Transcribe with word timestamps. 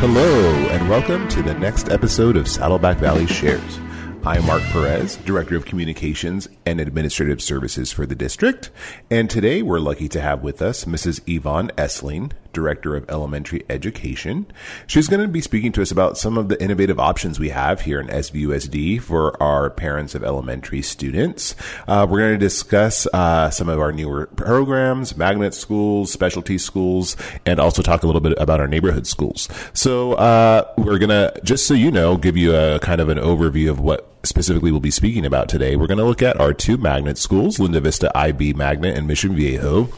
Hello, 0.00 0.50
and 0.70 0.88
welcome 0.88 1.28
to 1.28 1.42
the 1.42 1.52
next 1.52 1.90
episode 1.90 2.34
of 2.34 2.48
Saddleback 2.48 2.96
Valley 2.96 3.26
Shares. 3.26 3.78
I'm 4.24 4.46
Mark 4.46 4.62
Perez, 4.62 5.18
Director 5.18 5.56
of 5.56 5.66
Communications 5.66 6.48
and 6.64 6.80
Administrative 6.80 7.42
Services 7.42 7.92
for 7.92 8.06
the 8.06 8.14
district. 8.14 8.70
And 9.10 9.28
today 9.28 9.60
we're 9.60 9.78
lucky 9.78 10.08
to 10.08 10.20
have 10.22 10.42
with 10.42 10.62
us 10.62 10.86
Mrs. 10.86 11.20
Yvonne 11.26 11.70
Essling, 11.76 12.32
Director 12.52 12.96
of 12.96 13.08
Elementary 13.10 13.64
Education. 13.68 14.46
She's 14.86 15.08
going 15.08 15.22
to 15.22 15.28
be 15.28 15.40
speaking 15.40 15.72
to 15.72 15.82
us 15.82 15.90
about 15.90 16.18
some 16.18 16.36
of 16.36 16.48
the 16.48 16.62
innovative 16.62 16.98
options 16.98 17.38
we 17.38 17.50
have 17.50 17.82
here 17.82 18.00
in 18.00 18.08
SVUSD 18.08 19.00
for 19.00 19.40
our 19.42 19.70
parents 19.70 20.14
of 20.14 20.24
elementary 20.24 20.82
students. 20.82 21.54
Uh, 21.86 22.06
we're 22.08 22.18
going 22.18 22.32
to 22.32 22.38
discuss 22.38 23.06
uh, 23.12 23.50
some 23.50 23.68
of 23.68 23.80
our 23.80 23.92
newer 23.92 24.26
programs, 24.26 25.16
magnet 25.16 25.54
schools, 25.54 26.12
specialty 26.12 26.58
schools, 26.58 27.16
and 27.46 27.60
also 27.60 27.82
talk 27.82 28.02
a 28.02 28.06
little 28.06 28.20
bit 28.20 28.34
about 28.38 28.60
our 28.60 28.68
neighborhood 28.68 29.06
schools. 29.06 29.48
So 29.72 30.14
uh, 30.14 30.72
we're 30.76 30.98
going 30.98 31.10
to, 31.10 31.32
just 31.44 31.66
so 31.66 31.74
you 31.74 31.90
know, 31.90 32.16
give 32.16 32.36
you 32.36 32.54
a 32.54 32.78
kind 32.80 33.00
of 33.00 33.08
an 33.08 33.18
overview 33.18 33.70
of 33.70 33.80
what 33.80 34.06
specifically 34.22 34.70
we'll 34.70 34.80
be 34.80 34.90
speaking 34.90 35.24
about 35.24 35.48
today. 35.48 35.76
We're 35.76 35.86
going 35.86 35.98
to 35.98 36.04
look 36.04 36.22
at 36.22 36.38
our 36.40 36.52
two 36.52 36.76
magnet 36.76 37.18
schools, 37.18 37.58
Linda 37.58 37.80
Vista 37.80 38.16
IB 38.16 38.52
Magnet 38.54 38.96
and 38.96 39.06
Mission 39.06 39.34
Viejo, 39.34 39.88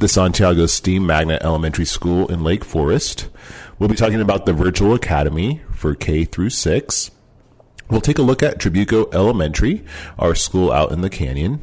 the 0.00 0.08
Santiago 0.08 0.64
Steam 0.64 1.04
Magnet 1.04 1.42
Elementary 1.42 1.84
School 1.84 2.26
in 2.28 2.42
Lake 2.42 2.64
Forest. 2.64 3.28
We'll 3.78 3.90
be 3.90 3.96
talking 3.96 4.22
about 4.22 4.46
the 4.46 4.54
Virtual 4.54 4.94
Academy 4.94 5.60
for 5.72 5.94
K 5.94 6.24
through 6.24 6.48
6. 6.48 7.10
We'll 7.90 8.00
take 8.00 8.16
a 8.16 8.22
look 8.22 8.42
at 8.42 8.58
Trabuco 8.58 9.12
Elementary, 9.12 9.84
our 10.18 10.34
school 10.34 10.72
out 10.72 10.90
in 10.90 11.02
the 11.02 11.10
canyon. 11.10 11.60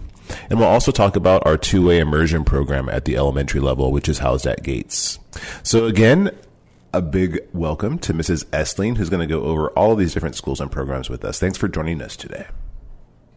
And 0.51 0.59
we'll 0.59 0.67
also 0.67 0.91
talk 0.91 1.15
about 1.15 1.47
our 1.47 1.57
two 1.57 1.87
way 1.87 1.97
immersion 1.97 2.43
program 2.43 2.89
at 2.89 3.05
the 3.05 3.17
elementary 3.17 3.59
level, 3.59 3.91
which 3.91 4.07
is 4.07 4.19
housed 4.19 4.45
at 4.45 4.61
Gates. 4.61 5.17
So, 5.63 5.87
again, 5.87 6.29
a 6.93 7.01
big 7.01 7.39
welcome 7.53 7.97
to 7.99 8.13
Mrs. 8.13 8.45
Essling, 8.51 8.97
who's 8.97 9.09
going 9.09 9.27
to 9.27 9.33
go 9.33 9.45
over 9.45 9.69
all 9.71 9.93
of 9.93 9.97
these 9.97 10.13
different 10.13 10.35
schools 10.35 10.61
and 10.61 10.71
programs 10.71 11.09
with 11.09 11.25
us. 11.25 11.39
Thanks 11.39 11.57
for 11.57 11.67
joining 11.67 12.03
us 12.03 12.15
today. 12.15 12.45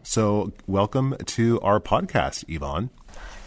So, 0.03 0.51
welcome 0.67 1.15
to 1.25 1.59
our 1.61 1.79
podcast, 1.79 2.45
Yvonne. 2.47 2.91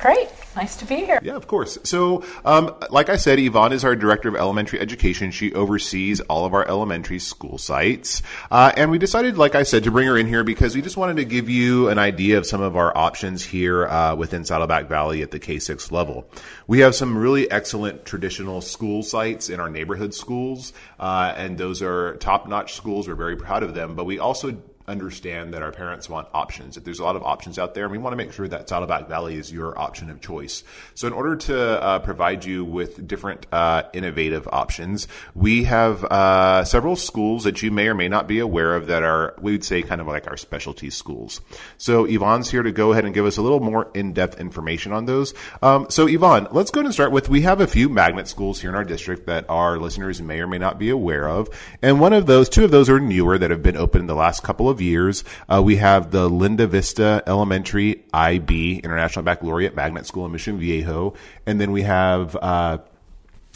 Great. 0.05 0.28
Nice 0.55 0.77
to 0.77 0.84
be 0.84 0.97
here. 0.97 1.19
Yeah, 1.22 1.34
of 1.34 1.47
course. 1.47 1.78
So, 1.84 2.24
um, 2.44 2.74
like 2.91 3.08
I 3.08 3.16
said, 3.16 3.38
Yvonne 3.38 3.72
is 3.72 3.84
our 3.84 3.97
director 3.97 4.28
of 4.28 4.36
elementary 4.36 4.78
education. 4.78 5.30
She 5.30 5.55
oversees 5.55 6.20
all 6.20 6.44
of 6.44 6.52
our 6.52 6.69
elementary 6.69 7.19
school 7.19 7.56
sites. 7.56 8.20
Uh, 8.50 8.70
and 8.77 8.91
we 8.91 8.98
decided, 8.98 9.38
like 9.38 9.55
I 9.55 9.62
said, 9.62 9.84
to 9.84 9.91
bring 9.91 10.06
her 10.06 10.19
in 10.19 10.27
here 10.27 10.44
because 10.44 10.75
we 10.77 10.82
just 10.82 10.98
wanted 10.98 11.16
to 11.16 11.25
give 11.25 11.48
you 11.48 11.88
an 11.88 11.98
idea 11.98 12.36
of 12.36 12.44
some 12.44 12.60
of 12.60 12.77
our 12.77 12.94
options 12.94 13.42
here 13.42 13.86
uh, 13.86 14.14
within 14.14 14.44
Saddleback 14.44 14.91
Valley 14.91 15.22
at 15.22 15.30
the 15.30 15.38
K 15.38 15.58
6 15.58 15.91
level. 15.91 16.28
We 16.66 16.80
have 16.80 16.94
some 16.94 17.16
really 17.16 17.50
excellent 17.50 18.05
traditional 18.05 18.60
school 18.60 19.02
sites 19.02 19.48
in 19.48 19.58
our 19.58 19.70
neighborhood 19.70 20.12
schools, 20.12 20.75
uh, 21.00 21.32
and 21.34 21.56
those 21.56 21.80
are 21.80 22.16
top 22.16 22.47
notch 22.47 22.75
schools. 22.75 23.08
We're 23.08 23.14
very 23.14 23.38
proud 23.38 23.62
of 23.62 23.72
them. 23.72 23.94
But 23.94 24.05
we 24.05 24.19
also 24.19 24.60
understand 24.86 25.54
that 25.54 25.62
our 25.62 25.72
parents 25.72 26.08
want 26.08 26.28
options. 26.34 26.74
That 26.74 26.84
there's 26.84 26.98
a 26.98 27.04
lot 27.04 27.16
of 27.16 27.22
options 27.22 27.58
out 27.58 27.74
there, 27.74 27.84
and 27.84 27.92
we 27.92 27.98
want 27.98 28.12
to 28.12 28.16
make 28.16 28.32
sure 28.32 28.46
that 28.48 28.68
Saddleback 28.68 29.08
Valley 29.08 29.36
is 29.36 29.52
your 29.52 29.78
option 29.78 30.10
of 30.10 30.20
choice. 30.20 30.64
So, 30.94 31.06
in 31.06 31.12
order 31.12 31.36
to 31.36 31.82
uh, 31.82 31.98
provide 32.00 32.44
you 32.44 32.64
with 32.64 33.06
different 33.06 33.46
uh, 33.52 33.84
innovative 33.92 34.48
options, 34.48 35.08
we 35.34 35.64
have 35.64 36.04
uh, 36.04 36.64
several 36.64 36.96
schools 36.96 37.44
that 37.44 37.62
you 37.62 37.70
may 37.70 37.88
or 37.88 37.94
may 37.94 38.08
not 38.08 38.26
be 38.26 38.38
aware 38.38 38.76
of 38.76 38.86
that 38.88 39.02
are, 39.02 39.34
we 39.41 39.52
would 39.52 39.64
say, 39.64 39.82
kind 39.82 40.00
of 40.00 40.06
like 40.06 40.26
our 40.28 40.36
specialty 40.36 40.91
schools. 40.91 41.41
So, 41.78 42.04
Yvonne's 42.04 42.50
here 42.50 42.62
to 42.62 42.72
go 42.72 42.92
ahead 42.92 43.04
and 43.04 43.14
give 43.14 43.26
us 43.26 43.36
a 43.36 43.42
little 43.42 43.60
more 43.60 43.91
in-depth 43.94 44.38
information 44.38 44.92
on 44.92 45.06
those. 45.06 45.34
Um, 45.62 45.86
so, 45.88 46.06
Yvonne, 46.06 46.48
let's 46.50 46.70
go 46.70 46.80
ahead 46.80 46.86
and 46.86 46.94
start 46.94 47.12
with 47.12 47.28
we 47.28 47.42
have 47.42 47.60
a 47.60 47.66
few 47.66 47.88
magnet 47.88 48.28
schools 48.28 48.60
here 48.60 48.70
in 48.70 48.76
our 48.76 48.84
district 48.84 49.26
that 49.26 49.46
our 49.48 49.78
listeners 49.78 50.20
may 50.20 50.41
or 50.41 50.46
may 50.46 50.58
not 50.58 50.78
be 50.78 50.91
aware 50.91 51.28
of, 51.28 51.48
and 51.80 52.00
one 52.00 52.12
of 52.12 52.26
those, 52.26 52.48
two 52.48 52.64
of 52.64 52.70
those 52.70 52.91
are 52.91 53.00
newer 53.00 53.38
that 53.38 53.50
have 53.50 53.62
been 53.62 53.76
open 53.76 54.02
in 54.02 54.06
the 54.06 54.14
last 54.14 54.42
couple 54.42 54.69
of 54.69 54.73
of 54.75 54.83
years. 54.83 55.25
Uh, 55.48 55.62
we 55.64 55.77
have 55.77 56.11
the 56.11 56.28
Linda 56.28 56.67
Vista 56.67 57.22
Elementary 57.27 58.04
IB 58.12 58.78
International 58.78 59.22
Baccalaureate 59.22 59.75
Magnet 59.75 60.06
School 60.06 60.26
in 60.26 60.32
Mission 60.32 60.59
Viejo, 60.59 61.15
and 61.47 61.60
then 61.60 61.72
we 61.72 61.82
have 61.82 62.37
uh, 62.37 62.78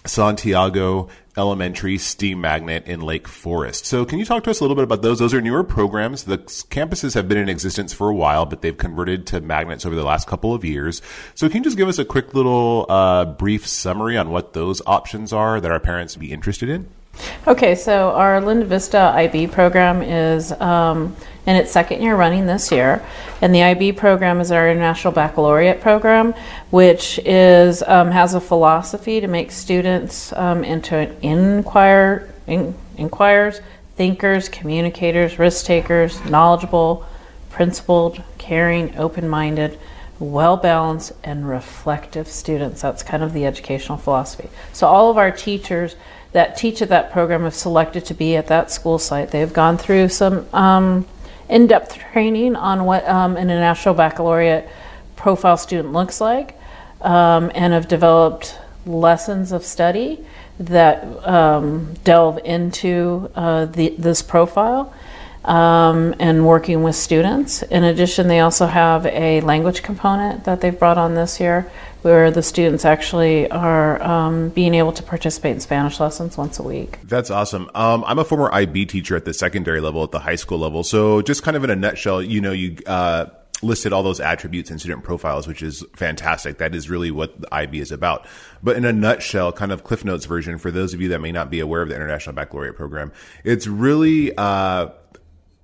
Santiago 0.07 1.09
Elementary 1.37 1.99
Steam 1.99 2.41
Magnet 2.41 2.87
in 2.87 3.01
Lake 3.01 3.29
Forest. 3.29 3.87
So, 3.87 4.05
can 4.05 4.19
you 4.19 4.25
talk 4.25 4.45
to 4.45 4.51
us 4.51 4.61
a 4.61 4.65
little 4.65 4.75
bit 4.75 4.85
about 4.85 5.03
those? 5.03 5.19
Those 5.19 5.35
are 5.35 5.41
newer 5.41 5.65
programs. 5.65 6.25
The 6.25 6.39
campuses 6.39 7.15
have 7.15 7.29
been 7.29 7.39
in 7.39 7.49
existence 7.49 7.93
for 7.93 8.09
a 8.09 8.15
while, 8.15 8.47
but 8.47 8.63
they've 8.63 8.77
converted 8.77 9.27
to 9.29 9.41
magnets 9.41 9.85
over 9.85 9.95
the 9.95 10.05
last 10.05 10.27
couple 10.27 10.55
of 10.55 10.65
years. 10.65 11.03
So, 11.35 11.49
can 11.49 11.59
you 11.59 11.65
just 11.65 11.77
give 11.77 11.89
us 11.89 11.99
a 11.99 12.05
quick 12.05 12.35
little 12.35 12.87
uh, 12.89 13.25
brief 13.25 13.67
summary 13.67 14.17
on 14.17 14.31
what 14.31 14.53
those 14.53 14.81
options 14.87 15.33
are 15.33 15.61
that 15.61 15.71
our 15.71 15.81
parents 15.81 16.17
would 16.17 16.21
be 16.21 16.33
interested 16.33 16.69
in? 16.69 16.89
Okay, 17.47 17.75
so 17.75 18.11
our 18.11 18.41
Linda 18.41 18.67
Vista 18.67 19.13
IB 19.15 19.49
program 19.49 20.03
is 20.03 20.53
um, 20.53 21.17
in 21.47 21.57
its 21.57 21.71
second 21.71 22.03
year 22.03 22.15
running 22.15 22.47
this 22.47 22.71
year, 22.71 23.05
and 23.41 23.55
the 23.55 23.63
IB 23.63 23.93
program 23.93 24.41
is 24.41 24.53
our 24.53 24.71
International 24.71 25.13
Baccalaureate 25.13 25.81
program, 25.81 26.35
which 26.71 27.19
is 27.25 27.83
um, 27.85 28.11
has 28.11 28.35
a 28.35 28.41
philosophy 28.41 29.21
to 29.21 29.27
make 29.27 29.51
students 29.51 30.33
um, 30.35 30.63
into 30.63 31.11
inquire, 31.25 32.33
in, 32.47 32.75
inquirers, 32.97 33.61
thinkers, 33.97 34.49
communicators, 34.49 35.39
risk 35.39 35.65
takers, 35.65 36.23
knowledgeable, 36.27 37.07
principled, 37.51 38.23
caring, 38.37 38.97
open-minded 38.97 39.79
well 40.19 40.57
balanced 40.57 41.13
and 41.23 41.49
reflective 41.49 42.27
students. 42.27 42.83
That's 42.83 43.03
kind 43.03 43.23
of 43.23 43.33
the 43.33 43.47
educational 43.47 43.99
philosophy. 43.99 44.49
So, 44.73 44.87
all 44.87 45.11
of 45.11 45.17
our 45.17 45.31
teachers 45.31 45.97
that 46.39 46.57
teach 46.57 46.81
at 46.81 46.89
that 46.91 47.11
program 47.11 47.43
have 47.43 47.55
selected 47.55 48.05
to 48.05 48.15
be 48.15 48.37
at 48.37 48.47
that 48.47 48.71
school 48.71 48.97
site. 48.97 49.33
They 49.33 49.41
have 49.41 49.53
gone 49.53 49.77
through 49.77 50.09
some 50.11 50.47
um, 50.55 51.05
in 51.49 51.67
depth 51.67 51.99
training 52.13 52.55
on 52.55 52.85
what 52.85 53.05
um, 53.09 53.37
an 53.37 53.51
international 53.51 53.95
baccalaureate 53.95 54.69
profile 55.17 55.57
student 55.57 55.93
looks 55.93 56.21
like 56.21 56.57
um, 57.01 57.51
and 57.57 57.73
have 57.73 57.89
developed 57.89 58.57
lessons 58.87 59.51
of 59.51 59.65
study 59.65 60.25
that 60.61 61.03
um, 61.27 61.93
delve 62.05 62.39
into 62.45 63.29
uh, 63.35 63.65
the, 63.65 63.89
this 63.99 64.23
profile. 64.23 64.95
Um, 65.45 66.15
and 66.19 66.47
working 66.47 66.83
with 66.83 66.95
students. 66.95 67.63
In 67.63 67.83
addition, 67.83 68.29
they 68.29 68.41
also 68.41 68.67
have 68.67 69.07
a 69.07 69.41
language 69.41 69.83
component 69.83 70.45
that 70.45 70.61
they've 70.61 70.79
brought 70.79 70.99
on 70.99 71.15
this 71.15 71.41
year 71.41 71.71
where 72.09 72.31
the 72.31 72.43
students 72.43 72.87
actually 72.87 73.51
are 73.51 74.03
um, 74.03 74.49
being 74.49 74.75
able 74.75 74.93
to 74.93 75.03
participate 75.03 75.53
in 75.53 75.61
Spanish 75.61 76.01
lessons 76.01 76.39
once 76.39 76.59
a 76.59 76.63
week. 76.63 76.99
That's 77.05 77.31
awesome. 77.31 77.71
Um, 77.75 78.03
I'm 78.07 78.19
a 78.19 78.25
former 78.25 78.51
IB 78.53 78.87
teacher 78.87 79.15
at 79.15 79.27
the 79.27 79.35
secondary 79.35 79.81
level, 79.81 80.03
at 80.03 80.11
the 80.11 80.19
high 80.19 80.37
school 80.37 80.59
level. 80.59 80.83
So, 80.83 81.21
just 81.21 81.43
kind 81.43 81.57
of 81.57 81.65
in 81.65 81.71
a 81.71 81.77
nutshell, 81.77 82.23
you 82.23 82.41
know, 82.41 82.53
you 82.53 82.79
uh, 82.87 83.27
listed 83.63 83.93
all 83.93 84.03
those 84.03 84.21
attributes 84.21 84.71
in 84.71 84.79
student 84.79 85.05
profiles, 85.05 85.47
which 85.47 85.63
is 85.63 85.85
fantastic. 85.97 86.59
That 86.59 86.75
is 86.75 86.89
really 86.89 87.11
what 87.11 87.39
the 87.41 87.55
IB 87.55 87.79
is 87.79 87.93
about. 87.93 88.27
But 88.63 88.77
in 88.77 88.85
a 88.85 88.93
nutshell, 88.93 89.53
kind 89.53 89.71
of 89.71 89.85
Cliff 89.85 90.05
Notes 90.05 90.25
version, 90.25 90.57
for 90.59 90.71
those 90.71 90.95
of 90.95 91.03
you 91.03 91.09
that 91.11 91.21
may 91.21 91.33
not 91.33 91.51
be 91.51 91.61
aware 91.61 91.83
of 91.83 91.91
the 91.91 91.95
International 91.95 92.35
Baccalaureate 92.35 92.77
Program, 92.77 93.13
it's 93.45 93.67
really 93.67 94.35
uh, 94.37 94.89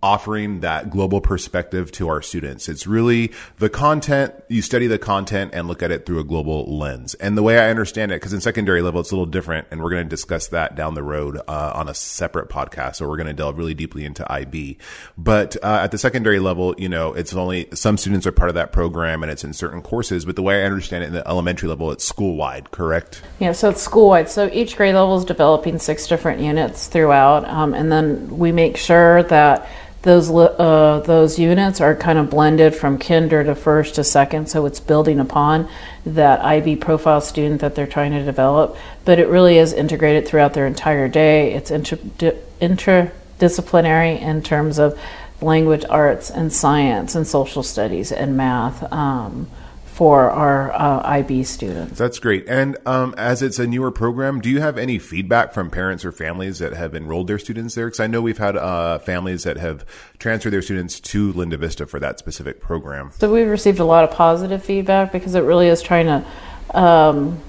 offering 0.04 0.60
that 0.60 0.91
global 0.91 1.19
perspective 1.19 1.91
to 1.91 2.10
our 2.10 2.20
students. 2.20 2.69
It's 2.69 2.87
really 2.87 3.32
the 3.56 3.70
content, 3.70 4.34
you 4.48 4.60
study 4.60 4.87
the 4.87 4.98
content 4.98 5.53
and 5.54 5.66
look 5.66 5.82
at 5.82 5.91
it 5.91 6.04
through 6.04 6.19
a 6.19 6.25
global 6.25 6.76
lens. 6.76 7.15
And 7.15 7.38
the 7.38 7.42
way 7.42 7.59
I 7.59 7.70
understand 7.70 8.12
it, 8.12 8.16
because 8.16 8.34
in 8.34 8.42
secondary 8.42 8.82
level, 8.82 9.00
it's 9.00 9.12
a 9.12 9.15
little 9.15 9.25
different, 9.25 9.66
and 9.70 9.82
we're 9.82 9.88
going 9.88 10.04
to 10.04 10.09
discuss 10.09 10.48
that 10.48 10.76
down 10.76 10.92
the 10.92 11.03
road 11.03 11.41
uh, 11.48 11.72
on 11.75 11.88
a 11.88 11.94
separate 11.94 12.50
podcast. 12.50 12.97
So 12.97 13.09
we're 13.09 13.16
going 13.16 13.28
to 13.28 13.32
delve 13.32 13.56
really 13.56 13.72
deeply 13.72 14.04
into 14.04 14.31
IB. 14.31 14.76
But 15.16 15.56
uh, 15.65 15.81
at 15.82 15.91
the 15.91 15.97
secondary 15.97 16.38
level, 16.38 16.75
you 16.76 16.91
know, 16.91 17.15
it's 17.15 17.32
only 17.32 17.69
some 17.72 17.97
students 17.97 18.26
are 18.26 18.32
part 18.32 18.50
of 18.50 18.56
that 18.56 18.72
program 18.72 19.22
and 19.22 19.32
it's 19.32 19.42
in 19.42 19.54
certain 19.54 19.81
courses. 19.81 20.26
But 20.26 20.36
the 20.36 20.42
way 20.42 20.60
I 20.60 20.66
understand 20.66 21.04
it 21.04 21.06
in 21.06 21.12
the 21.15 21.26
elementary 21.26 21.71
level, 21.71 21.91
it's 21.92 22.04
school 22.04 22.36
wide, 22.36 22.72
correct? 22.72 23.22
Yeah, 23.38 23.53
so 23.53 23.71
it's 23.71 23.81
school 23.81 24.10
wide. 24.10 24.28
So 24.28 24.50
each 24.53 24.76
grade 24.76 24.94
level 24.94 25.16
is 25.16 25.25
developing 25.25 25.78
six 25.78 26.06
different 26.06 26.42
units 26.42 26.89
throughout. 26.89 27.48
Um, 27.48 27.72
and 27.72 27.91
then 27.91 28.36
we 28.36 28.53
make 28.53 28.77
sure 28.77 29.22
that 29.22 29.66
those 30.04 30.30
uh, 30.30 31.03
those 31.06 31.39
units 31.39 31.80
are 31.80 31.97
kind 31.97 32.18
of 32.18 32.28
blended 32.28 32.74
from 32.74 32.98
kinder 32.98 33.42
to 33.42 33.54
first 33.54 33.95
to 33.95 34.04
second, 34.04 34.51
so 34.51 34.66
it's 34.66 34.78
building 34.78 35.18
upon 35.18 35.66
that 36.04 36.41
IB 36.41 36.77
profile 36.77 37.22
student 37.22 37.62
that 37.62 37.74
they're 37.74 37.86
trying 37.86 38.12
to 38.12 38.22
develop. 38.22 38.77
But 39.06 39.18
it 39.18 39.28
really 39.28 39.56
is 39.56 39.72
integrated 39.72 40.28
throughout 40.28 40.53
their 40.53 40.66
entire 40.66 41.09
day. 41.09 41.54
It's 41.54 41.71
inter- 41.71 41.97
interdisciplinary 42.60 44.21
in 44.21 44.42
terms 44.42 44.78
of 44.78 44.98
language 45.41 45.86
arts 45.89 46.30
and 46.30 46.53
science 46.53 47.15
and 47.15 47.27
social 47.27 47.62
studies 47.62 48.12
and 48.12 48.36
math. 48.36 48.92
Um, 48.92 49.50
for 49.95 50.29
our 50.29 50.73
uh, 50.73 51.09
IB 51.09 51.45
students. 51.45 51.97
That's 51.97 52.19
great. 52.19 52.49
And 52.49 52.77
um, 52.85 53.15
as 53.17 53.43
it's 53.43 53.61
a 53.61 53.67
newer 53.67 53.93
program, 53.93 54.41
do 54.41 54.51
you 54.51 54.61
have 54.61 54.77
any 54.77 54.99
feedback 54.99 55.55
from 55.55 55.71
parents 55.71 56.05
or 56.05 56.11
families 56.11 56.59
that 56.59 56.73
have 56.73 56.97
enrolled 56.97 57.29
their 57.29 57.39
students 57.39 57.77
there? 57.77 57.87
Because 57.87 58.01
I 58.01 58.09
know 58.09 58.21
we've 58.21 58.37
had 58.37 58.57
uh, 58.57 58.99
families 58.99 59.45
that 59.45 59.57
have 59.59 59.87
transferred 60.19 60.51
their 60.51 60.63
students 60.63 60.99
to 60.99 61.33
Linda 61.35 61.57
Vista 61.57 61.87
for 61.87 62.01
that 62.01 62.19
specific 62.19 62.61
program. 62.61 63.13
So 63.19 63.33
we've 63.33 63.47
received 63.47 63.79
a 63.79 63.85
lot 63.85 64.03
of 64.03 64.11
positive 64.11 64.65
feedback 64.65 65.13
because 65.13 65.37
it 65.37 65.43
really 65.43 65.69
is 65.69 65.81
trying 65.81 66.07
to 66.07 66.77
um, 66.77 67.41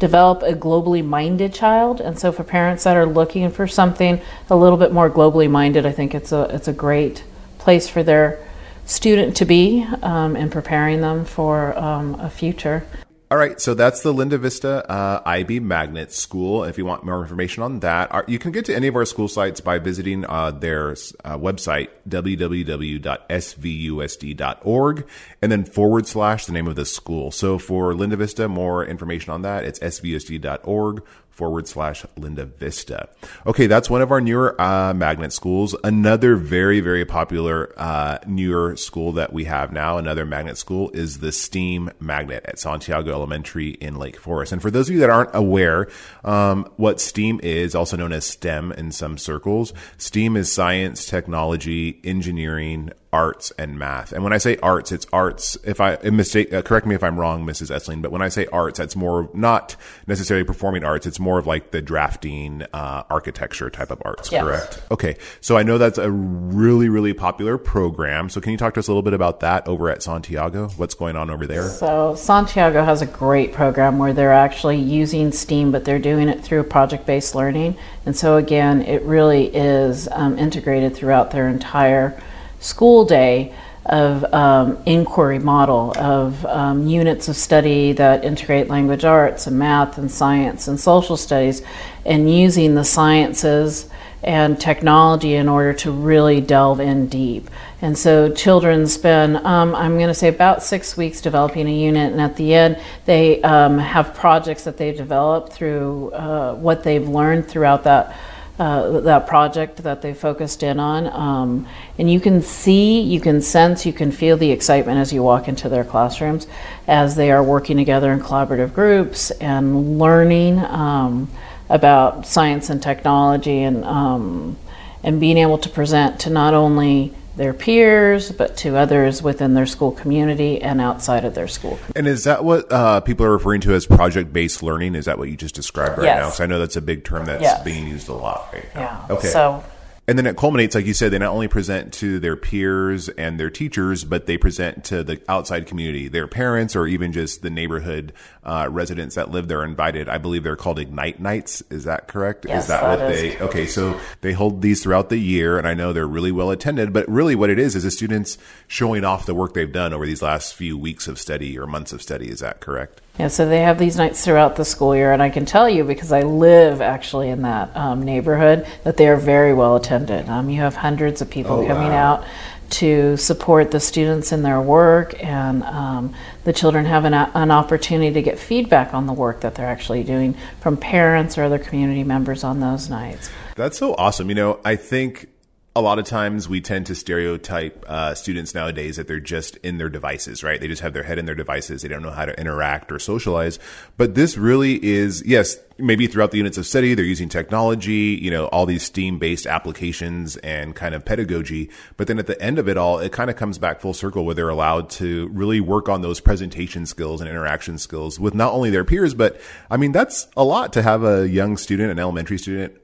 develop 0.00 0.42
a 0.42 0.54
globally 0.54 1.04
minded 1.04 1.54
child. 1.54 2.00
And 2.00 2.18
so, 2.18 2.32
for 2.32 2.42
parents 2.42 2.82
that 2.82 2.96
are 2.96 3.06
looking 3.06 3.48
for 3.52 3.68
something 3.68 4.20
a 4.50 4.56
little 4.56 4.78
bit 4.78 4.92
more 4.92 5.08
globally 5.08 5.48
minded, 5.48 5.86
I 5.86 5.92
think 5.92 6.12
it's 6.12 6.32
a 6.32 6.42
it's 6.52 6.66
a 6.66 6.72
great 6.72 7.22
place 7.58 7.88
for 7.88 8.02
their 8.02 8.44
student 8.88 9.36
to 9.36 9.44
be 9.44 9.86
um, 10.02 10.34
and 10.34 10.50
preparing 10.50 11.00
them 11.00 11.24
for 11.24 11.78
um, 11.78 12.18
a 12.18 12.30
future. 12.30 12.84
All 13.30 13.36
right, 13.36 13.60
so 13.60 13.74
that's 13.74 14.00
the 14.00 14.10
Linda 14.10 14.38
Vista 14.38 14.90
uh, 14.90 15.20
IB 15.26 15.60
Magnet 15.60 16.12
School. 16.12 16.64
If 16.64 16.78
you 16.78 16.86
want 16.86 17.04
more 17.04 17.20
information 17.20 17.62
on 17.62 17.80
that, 17.80 18.10
our, 18.10 18.24
you 18.26 18.38
can 18.38 18.52
get 18.52 18.64
to 18.64 18.74
any 18.74 18.86
of 18.86 18.96
our 18.96 19.04
school 19.04 19.28
sites 19.28 19.60
by 19.60 19.78
visiting 19.78 20.24
uh, 20.24 20.52
their 20.52 20.92
uh, 20.92 21.36
website, 21.36 21.88
www.svusd.org, 22.08 25.06
and 25.42 25.52
then 25.52 25.66
forward 25.66 26.06
slash 26.06 26.46
the 26.46 26.54
name 26.54 26.66
of 26.66 26.76
the 26.76 26.86
school. 26.86 27.30
So 27.30 27.58
for 27.58 27.92
Linda 27.92 28.16
Vista, 28.16 28.48
more 28.48 28.82
information 28.82 29.34
on 29.34 29.42
that, 29.42 29.64
it's 29.64 29.78
svusd.org 29.80 31.02
forward 31.38 31.68
slash 31.68 32.04
Linda 32.16 32.44
Vista. 32.44 33.08
Okay, 33.46 33.68
that's 33.68 33.88
one 33.88 34.02
of 34.02 34.10
our 34.10 34.20
newer 34.20 34.60
uh, 34.60 34.92
magnet 34.92 35.32
schools. 35.32 35.76
Another 35.84 36.34
very, 36.34 36.80
very 36.80 37.04
popular 37.04 37.72
uh, 37.76 38.18
newer 38.26 38.76
school 38.76 39.12
that 39.12 39.32
we 39.32 39.44
have 39.44 39.72
now, 39.72 39.98
another 39.98 40.26
magnet 40.26 40.58
school, 40.58 40.90
is 40.90 41.20
the 41.20 41.30
STEAM 41.30 41.90
Magnet 42.00 42.44
at 42.44 42.58
Santiago 42.58 43.12
Elementary 43.12 43.70
in 43.70 43.94
Lake 43.94 44.18
Forest. 44.18 44.50
And 44.50 44.60
for 44.60 44.72
those 44.72 44.88
of 44.88 44.94
you 44.94 45.00
that 45.00 45.10
aren't 45.10 45.30
aware, 45.32 45.86
um, 46.24 46.68
what 46.76 47.00
STEAM 47.00 47.38
is, 47.44 47.72
also 47.72 47.96
known 47.96 48.12
as 48.12 48.26
STEM 48.26 48.72
in 48.72 48.90
some 48.90 49.16
circles, 49.16 49.72
STEAM 49.96 50.36
is 50.36 50.52
science, 50.52 51.06
technology, 51.06 52.00
engineering, 52.02 52.90
arts 53.12 53.52
and 53.58 53.78
math. 53.78 54.12
And 54.12 54.22
when 54.22 54.32
I 54.32 54.38
say 54.38 54.58
arts, 54.58 54.92
it's 54.92 55.06
arts. 55.12 55.56
If 55.64 55.80
I 55.80 55.96
mistake, 56.10 56.52
uh, 56.52 56.62
correct 56.62 56.86
me 56.86 56.94
if 56.94 57.02
I'm 57.02 57.18
wrong, 57.18 57.46
Mrs. 57.46 57.74
Essling, 57.74 58.02
but 58.02 58.12
when 58.12 58.20
I 58.20 58.28
say 58.28 58.46
arts, 58.52 58.78
that's 58.78 58.96
more 58.96 59.30
not 59.32 59.76
necessarily 60.06 60.44
performing 60.44 60.84
arts. 60.84 61.06
It's 61.06 61.18
more 61.18 61.38
of 61.38 61.46
like 61.46 61.70
the 61.70 61.80
drafting, 61.80 62.64
uh, 62.72 63.04
architecture 63.08 63.70
type 63.70 63.90
of 63.90 64.02
arts, 64.04 64.30
yes. 64.30 64.42
correct? 64.42 64.82
Okay. 64.90 65.16
So 65.40 65.56
I 65.56 65.62
know 65.62 65.78
that's 65.78 65.98
a 65.98 66.10
really, 66.10 66.88
really 66.88 67.14
popular 67.14 67.56
program. 67.56 68.28
So 68.28 68.40
can 68.40 68.52
you 68.52 68.58
talk 68.58 68.74
to 68.74 68.80
us 68.80 68.88
a 68.88 68.90
little 68.90 69.02
bit 69.02 69.14
about 69.14 69.40
that 69.40 69.66
over 69.66 69.88
at 69.88 70.02
Santiago? 70.02 70.68
What's 70.76 70.94
going 70.94 71.16
on 71.16 71.30
over 71.30 71.46
there? 71.46 71.68
So 71.68 72.14
Santiago 72.14 72.84
has 72.84 73.00
a 73.00 73.06
great 73.06 73.52
program 73.52 73.98
where 73.98 74.12
they're 74.12 74.32
actually 74.32 74.76
using 74.76 75.32
STEAM, 75.32 75.72
but 75.72 75.84
they're 75.86 75.98
doing 75.98 76.28
it 76.28 76.42
through 76.42 76.64
project-based 76.64 77.34
learning. 77.34 77.76
And 78.04 78.14
so 78.14 78.36
again, 78.36 78.82
it 78.82 79.02
really 79.02 79.46
is 79.46 80.08
um, 80.12 80.38
integrated 80.38 80.94
throughout 80.94 81.30
their 81.30 81.48
entire 81.48 82.20
school 82.60 83.04
day 83.04 83.54
of 83.86 84.22
um, 84.34 84.76
inquiry 84.84 85.38
model 85.38 85.94
of 85.96 86.44
um, 86.44 86.86
units 86.86 87.28
of 87.28 87.36
study 87.36 87.92
that 87.92 88.24
integrate 88.24 88.68
language 88.68 89.04
arts 89.04 89.46
and 89.46 89.58
math 89.58 89.96
and 89.96 90.10
science 90.10 90.68
and 90.68 90.78
social 90.78 91.16
studies 91.16 91.62
and 92.04 92.30
using 92.32 92.74
the 92.74 92.84
sciences 92.84 93.88
and 94.22 94.60
technology 94.60 95.34
in 95.34 95.48
order 95.48 95.72
to 95.72 95.90
really 95.90 96.40
delve 96.40 96.80
in 96.80 97.06
deep. 97.06 97.48
And 97.80 97.96
so 97.96 98.32
children 98.32 98.86
spend, 98.88 99.36
um, 99.38 99.74
I'm 99.74 99.96
going 99.96 100.08
to 100.08 100.14
say, 100.14 100.28
about 100.28 100.62
six 100.62 100.96
weeks 100.96 101.20
developing 101.20 101.68
a 101.68 101.72
unit, 101.72 102.10
and 102.10 102.20
at 102.20 102.34
the 102.36 102.52
end, 102.52 102.80
they 103.04 103.40
um, 103.42 103.78
have 103.78 104.14
projects 104.14 104.64
that 104.64 104.76
they've 104.76 104.96
developed 104.96 105.52
through 105.52 106.10
uh, 106.10 106.54
what 106.54 106.82
they've 106.82 107.08
learned 107.08 107.46
throughout 107.46 107.84
that 107.84 108.18
uh, 108.58 109.00
that 109.00 109.26
project 109.26 109.78
that 109.84 110.02
they 110.02 110.12
focused 110.12 110.62
in 110.62 110.80
on. 110.80 111.06
Um, 111.06 111.66
and 111.96 112.10
you 112.10 112.18
can 112.18 112.42
see, 112.42 113.00
you 113.00 113.20
can 113.20 113.40
sense, 113.40 113.86
you 113.86 113.92
can 113.92 114.10
feel 114.10 114.36
the 114.36 114.50
excitement 114.50 114.98
as 114.98 115.12
you 115.12 115.22
walk 115.22 115.46
into 115.46 115.68
their 115.68 115.84
classrooms 115.84 116.46
as 116.86 117.14
they 117.14 117.30
are 117.30 117.42
working 117.42 117.76
together 117.76 118.12
in 118.12 118.20
collaborative 118.20 118.74
groups 118.74 119.30
and 119.30 119.98
learning 119.98 120.58
um, 120.58 121.30
about 121.68 122.26
science 122.26 122.68
and 122.70 122.82
technology 122.82 123.62
and, 123.62 123.84
um, 123.84 124.56
and 125.04 125.20
being 125.20 125.38
able 125.38 125.58
to 125.58 125.68
present 125.68 126.18
to 126.20 126.30
not 126.30 126.54
only 126.54 127.14
their 127.38 127.54
peers, 127.54 128.30
but 128.30 128.56
to 128.58 128.76
others 128.76 129.22
within 129.22 129.54
their 129.54 129.64
school 129.64 129.92
community 129.92 130.60
and 130.60 130.80
outside 130.80 131.24
of 131.24 131.34
their 131.34 131.48
school. 131.48 131.78
And 131.96 132.06
is 132.06 132.24
that 132.24 132.44
what 132.44 132.70
uh, 132.70 133.00
people 133.00 133.24
are 133.24 133.32
referring 133.32 133.62
to 133.62 133.72
as 133.72 133.86
project 133.86 134.32
based 134.32 134.62
learning? 134.62 134.94
Is 134.94 135.06
that 135.06 135.18
what 135.18 135.30
you 135.30 135.36
just 135.36 135.54
described 135.54 135.96
right 135.96 136.04
yes. 136.04 136.18
now? 136.18 136.26
Because 136.26 136.40
I 136.40 136.46
know 136.46 136.58
that's 136.58 136.76
a 136.76 136.82
big 136.82 137.04
term 137.04 137.24
that's 137.24 137.42
yes. 137.42 137.64
being 137.64 137.86
used 137.86 138.08
a 138.08 138.14
lot 138.14 138.50
right 138.52 138.74
now. 138.74 138.80
Yeah. 139.08 139.14
Okay. 139.16 139.28
So 139.28 139.64
and 140.08 140.16
then 140.16 140.24
it 140.24 140.38
culminates, 140.38 140.74
like 140.74 140.86
you 140.86 140.94
said, 140.94 141.12
they 141.12 141.18
not 141.18 141.32
only 141.34 141.48
present 141.48 141.92
to 141.94 142.18
their 142.18 142.34
peers 142.34 143.10
and 143.10 143.38
their 143.38 143.50
teachers, 143.50 144.04
but 144.04 144.24
they 144.24 144.38
present 144.38 144.82
to 144.84 145.04
the 145.04 145.20
outside 145.28 145.66
community, 145.66 146.08
their 146.08 146.26
parents, 146.26 146.74
or 146.74 146.86
even 146.86 147.12
just 147.12 147.42
the 147.42 147.50
neighborhood 147.50 148.14
uh, 148.42 148.68
residents 148.70 149.16
that 149.16 149.30
live 149.30 149.48
there 149.48 149.62
invited. 149.62 150.08
I 150.08 150.16
believe 150.16 150.44
they're 150.44 150.56
called 150.56 150.78
Ignite 150.78 151.20
Nights. 151.20 151.62
Is 151.68 151.84
that 151.84 152.08
correct? 152.08 152.46
Yes, 152.48 152.62
is 152.62 152.68
that, 152.68 152.80
that 152.80 153.04
what 153.04 153.14
is 153.14 153.20
they? 153.20 153.38
Okay, 153.38 153.66
so 153.66 154.00
they 154.22 154.32
hold 154.32 154.62
these 154.62 154.82
throughout 154.82 155.10
the 155.10 155.18
year, 155.18 155.58
and 155.58 155.68
I 155.68 155.74
know 155.74 155.92
they're 155.92 156.08
really 156.08 156.32
well 156.32 156.50
attended. 156.50 156.94
But 156.94 157.06
really, 157.06 157.34
what 157.34 157.50
it 157.50 157.58
is 157.58 157.76
is 157.76 157.82
the 157.82 157.90
students 157.90 158.38
showing 158.66 159.04
off 159.04 159.26
the 159.26 159.34
work 159.34 159.52
they've 159.52 159.70
done 159.70 159.92
over 159.92 160.06
these 160.06 160.22
last 160.22 160.54
few 160.54 160.78
weeks 160.78 161.06
of 161.06 161.18
study 161.18 161.58
or 161.58 161.66
months 161.66 161.92
of 161.92 162.00
study. 162.00 162.30
Is 162.30 162.40
that 162.40 162.60
correct? 162.60 163.02
Yeah, 163.18 163.28
so 163.28 163.48
they 163.48 163.62
have 163.62 163.78
these 163.78 163.96
nights 163.96 164.24
throughout 164.24 164.54
the 164.54 164.64
school 164.64 164.94
year, 164.94 165.12
and 165.12 165.20
I 165.20 165.28
can 165.28 165.44
tell 165.44 165.68
you 165.68 165.82
because 165.82 166.12
I 166.12 166.22
live 166.22 166.80
actually 166.80 167.30
in 167.30 167.42
that 167.42 167.76
um, 167.76 168.04
neighborhood 168.04 168.64
that 168.84 168.96
they 168.96 169.08
are 169.08 169.16
very 169.16 169.52
well 169.52 169.74
attended. 169.74 169.97
Um, 170.28 170.50
you 170.50 170.60
have 170.60 170.76
hundreds 170.76 171.20
of 171.20 171.30
people 171.30 171.60
oh, 171.60 171.66
coming 171.66 171.88
wow. 171.88 172.14
out 172.14 172.24
to 172.70 173.16
support 173.16 173.70
the 173.70 173.80
students 173.80 174.30
in 174.30 174.42
their 174.42 174.60
work, 174.60 175.22
and 175.24 175.62
um, 175.64 176.14
the 176.44 176.52
children 176.52 176.84
have 176.84 177.04
an, 177.04 177.14
an, 177.14 177.50
opportunity 177.50 178.12
to 178.12 178.22
get 178.22 178.38
feedback 178.38 178.92
on 178.92 179.06
the 179.06 179.12
work 179.12 179.40
that 179.40 179.54
they're 179.54 179.66
actually 179.66 180.04
doing 180.04 180.36
from 180.60 180.76
parents 180.76 181.38
or 181.38 181.44
other 181.44 181.58
community 181.58 182.04
members 182.04 182.44
on 182.44 182.60
those 182.60 182.90
nights. 182.90 183.30
That's 183.56 183.78
so 183.78 183.94
awesome. 183.94 184.28
You 184.28 184.34
know, 184.34 184.60
I 184.64 184.76
think 184.76 185.28
a 185.74 185.80
lot 185.80 185.98
of 185.98 186.04
times 186.04 186.48
we 186.48 186.60
tend 186.60 186.86
to 186.86 186.94
stereotype 186.94 187.84
uh, 187.88 188.14
students 188.14 188.54
nowadays 188.54 188.96
that 188.96 189.06
they're 189.06 189.20
just 189.20 189.56
in 189.58 189.78
their 189.78 189.88
devices, 189.88 190.42
right? 190.42 190.60
They 190.60 190.68
just 190.68 190.82
have 190.82 190.92
their 190.92 191.04
head 191.04 191.18
in 191.18 191.24
their 191.24 191.34
devices. 191.34 191.82
They 191.82 191.88
don't 191.88 192.02
know 192.02 192.10
how 192.10 192.26
to 192.26 192.38
interact 192.38 192.90
or 192.90 192.98
socialize. 192.98 193.58
But 193.96 194.14
this 194.14 194.36
really 194.36 194.84
is, 194.84 195.22
yes, 195.24 195.56
maybe 195.78 196.06
throughout 196.06 196.32
the 196.32 196.36
units 196.36 196.58
of 196.58 196.66
study, 196.66 196.94
they're 196.94 197.04
using 197.04 197.28
technology, 197.28 198.18
you 198.20 198.30
know, 198.30 198.46
all 198.46 198.66
these 198.66 198.82
STEAM 198.82 199.18
based 199.18 199.46
applications 199.46 200.36
and 200.38 200.74
kind 200.74 200.94
of 200.94 201.04
pedagogy. 201.04 201.70
But 201.96 202.08
then 202.08 202.18
at 202.18 202.26
the 202.26 202.40
end 202.42 202.58
of 202.58 202.68
it 202.68 202.76
all, 202.76 202.98
it 202.98 203.12
kind 203.12 203.30
of 203.30 203.36
comes 203.36 203.58
back 203.58 203.80
full 203.80 203.94
circle 203.94 204.24
where 204.24 204.34
they're 204.34 204.48
allowed 204.48 204.90
to 204.90 205.28
really 205.28 205.60
work 205.60 205.88
on 205.88 206.02
those 206.02 206.20
presentation 206.20 206.84
skills 206.84 207.20
and 207.20 207.30
interaction 207.30 207.78
skills 207.78 208.18
with 208.18 208.34
not 208.34 208.52
only 208.52 208.70
their 208.70 208.84
peers, 208.84 209.14
but 209.14 209.40
I 209.70 209.76
mean, 209.76 209.92
that's 209.92 210.28
a 210.36 210.44
lot 210.44 210.72
to 210.74 210.82
have 210.82 211.04
a 211.04 211.28
young 211.28 211.56
student, 211.56 211.90
an 211.90 211.98
elementary 211.98 212.38
student 212.38 212.76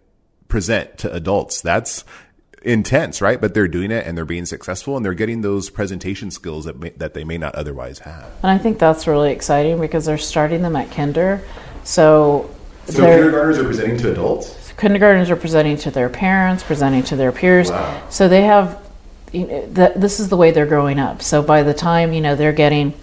present 0.49 0.99
to 0.99 1.13
adults. 1.13 1.61
That's 1.61 2.05
intense, 2.63 3.21
right? 3.21 3.41
But 3.41 3.55
they're 3.55 3.69
doing 3.69 3.91
it 3.91 4.07
and 4.07 4.17
they're 4.17 4.25
being 4.25 4.47
successful 4.47 4.97
and 4.97 5.05
they're 5.05 5.15
getting 5.15 5.43
those 5.43 5.69
presentation 5.69 6.31
skills 6.31 6.65
that 6.65 6.79
may, 6.79 6.91
that 6.91 7.15
they 7.15 7.25
may 7.25 7.39
not 7.39 7.55
otherwise 7.55 7.99
have. 8.01 8.25
And 8.43 8.51
I 8.51 8.59
think 8.59 8.79
that's 8.79 9.07
really 9.07 9.33
exciting 9.33 9.81
because 9.81 10.07
they're 10.07 10.17
starting 10.17 10.63
them 10.63 10.77
at 10.77 10.91
kinder. 10.91 11.43
So, 11.83 12.54
so 12.87 13.05
kindergartners 13.05 13.59
are 13.59 13.65
presenting 13.65 13.97
to 13.99 14.13
adults. 14.13 14.73
Kindergartners 14.77 15.31
are 15.31 15.37
presenting 15.37 15.77
to 15.79 15.91
their 15.91 16.09
parents, 16.09 16.63
presenting 16.63 17.03
to 17.05 17.17
their 17.17 17.33
peers. 17.33 17.71
Wow. 17.71 18.03
So 18.11 18.29
they 18.29 18.43
have. 18.43 18.83
You 19.33 19.49
know, 19.49 19.67
the, 19.67 19.93
this 19.97 20.21
is 20.21 20.29
the 20.29 20.37
way 20.37 20.53
they're 20.53 20.65
growing 20.65 21.01
up. 21.01 21.21
So 21.21 21.43
by 21.43 21.65
the 21.65 21.75
time 21.75 22.13
you 22.13 22.21
know 22.21 22.37
they're 22.37 22.53
getting 22.53 22.95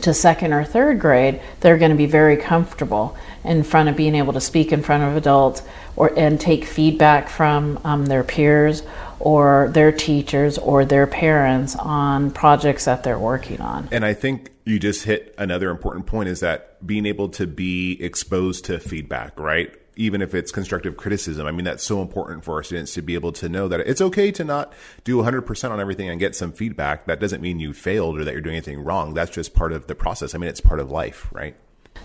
to 0.00 0.14
second 0.14 0.54
or 0.54 0.64
third 0.64 0.98
grade, 0.98 1.40
they're 1.60 1.76
going 1.76 1.90
to 1.90 1.96
be 1.96 2.06
very 2.06 2.36
comfortable 2.36 3.14
in 3.44 3.62
front 3.62 3.88
of 3.88 3.96
being 3.96 4.14
able 4.14 4.32
to 4.32 4.40
speak 4.40 4.72
in 4.72 4.82
front 4.82 5.02
of 5.02 5.16
adults 5.16 5.62
or 5.96 6.16
and 6.18 6.40
take 6.40 6.64
feedback 6.64 7.28
from 7.28 7.78
um, 7.84 8.06
their 8.06 8.24
peers 8.24 8.82
or 9.22 9.68
their 9.72 9.92
teachers 9.92 10.58
or 10.58 10.84
their 10.84 11.06
parents 11.06 11.76
on 11.76 12.30
projects 12.32 12.86
that 12.86 13.04
they're 13.04 13.18
working 13.18 13.60
on. 13.60 13.88
And 13.92 14.04
I 14.04 14.14
think 14.14 14.50
you 14.64 14.80
just 14.80 15.04
hit 15.04 15.34
another 15.38 15.70
important 15.70 16.06
point 16.06 16.28
is 16.28 16.40
that 16.40 16.84
being 16.84 17.06
able 17.06 17.28
to 17.30 17.46
be 17.46 18.02
exposed 18.02 18.64
to 18.64 18.80
feedback, 18.80 19.38
right? 19.38 19.72
Even 19.94 20.22
if 20.22 20.34
it's 20.34 20.50
constructive 20.50 20.96
criticism. 20.96 21.46
I 21.46 21.52
mean, 21.52 21.64
that's 21.64 21.84
so 21.84 22.02
important 22.02 22.44
for 22.44 22.54
our 22.54 22.64
students 22.64 22.94
to 22.94 23.02
be 23.02 23.14
able 23.14 23.30
to 23.32 23.48
know 23.48 23.68
that 23.68 23.80
it's 23.80 24.00
okay 24.00 24.32
to 24.32 24.42
not 24.42 24.72
do 25.04 25.18
100% 25.18 25.70
on 25.70 25.80
everything 25.80 26.08
and 26.08 26.18
get 26.18 26.34
some 26.34 26.50
feedback. 26.50 27.06
That 27.06 27.20
doesn't 27.20 27.40
mean 27.40 27.60
you 27.60 27.72
failed 27.72 28.18
or 28.18 28.24
that 28.24 28.32
you're 28.32 28.40
doing 28.40 28.56
anything 28.56 28.82
wrong. 28.82 29.14
That's 29.14 29.30
just 29.30 29.54
part 29.54 29.72
of 29.72 29.86
the 29.86 29.94
process. 29.94 30.34
I 30.34 30.38
mean, 30.38 30.50
it's 30.50 30.60
part 30.60 30.80
of 30.80 30.90
life, 30.90 31.28
right? 31.32 31.54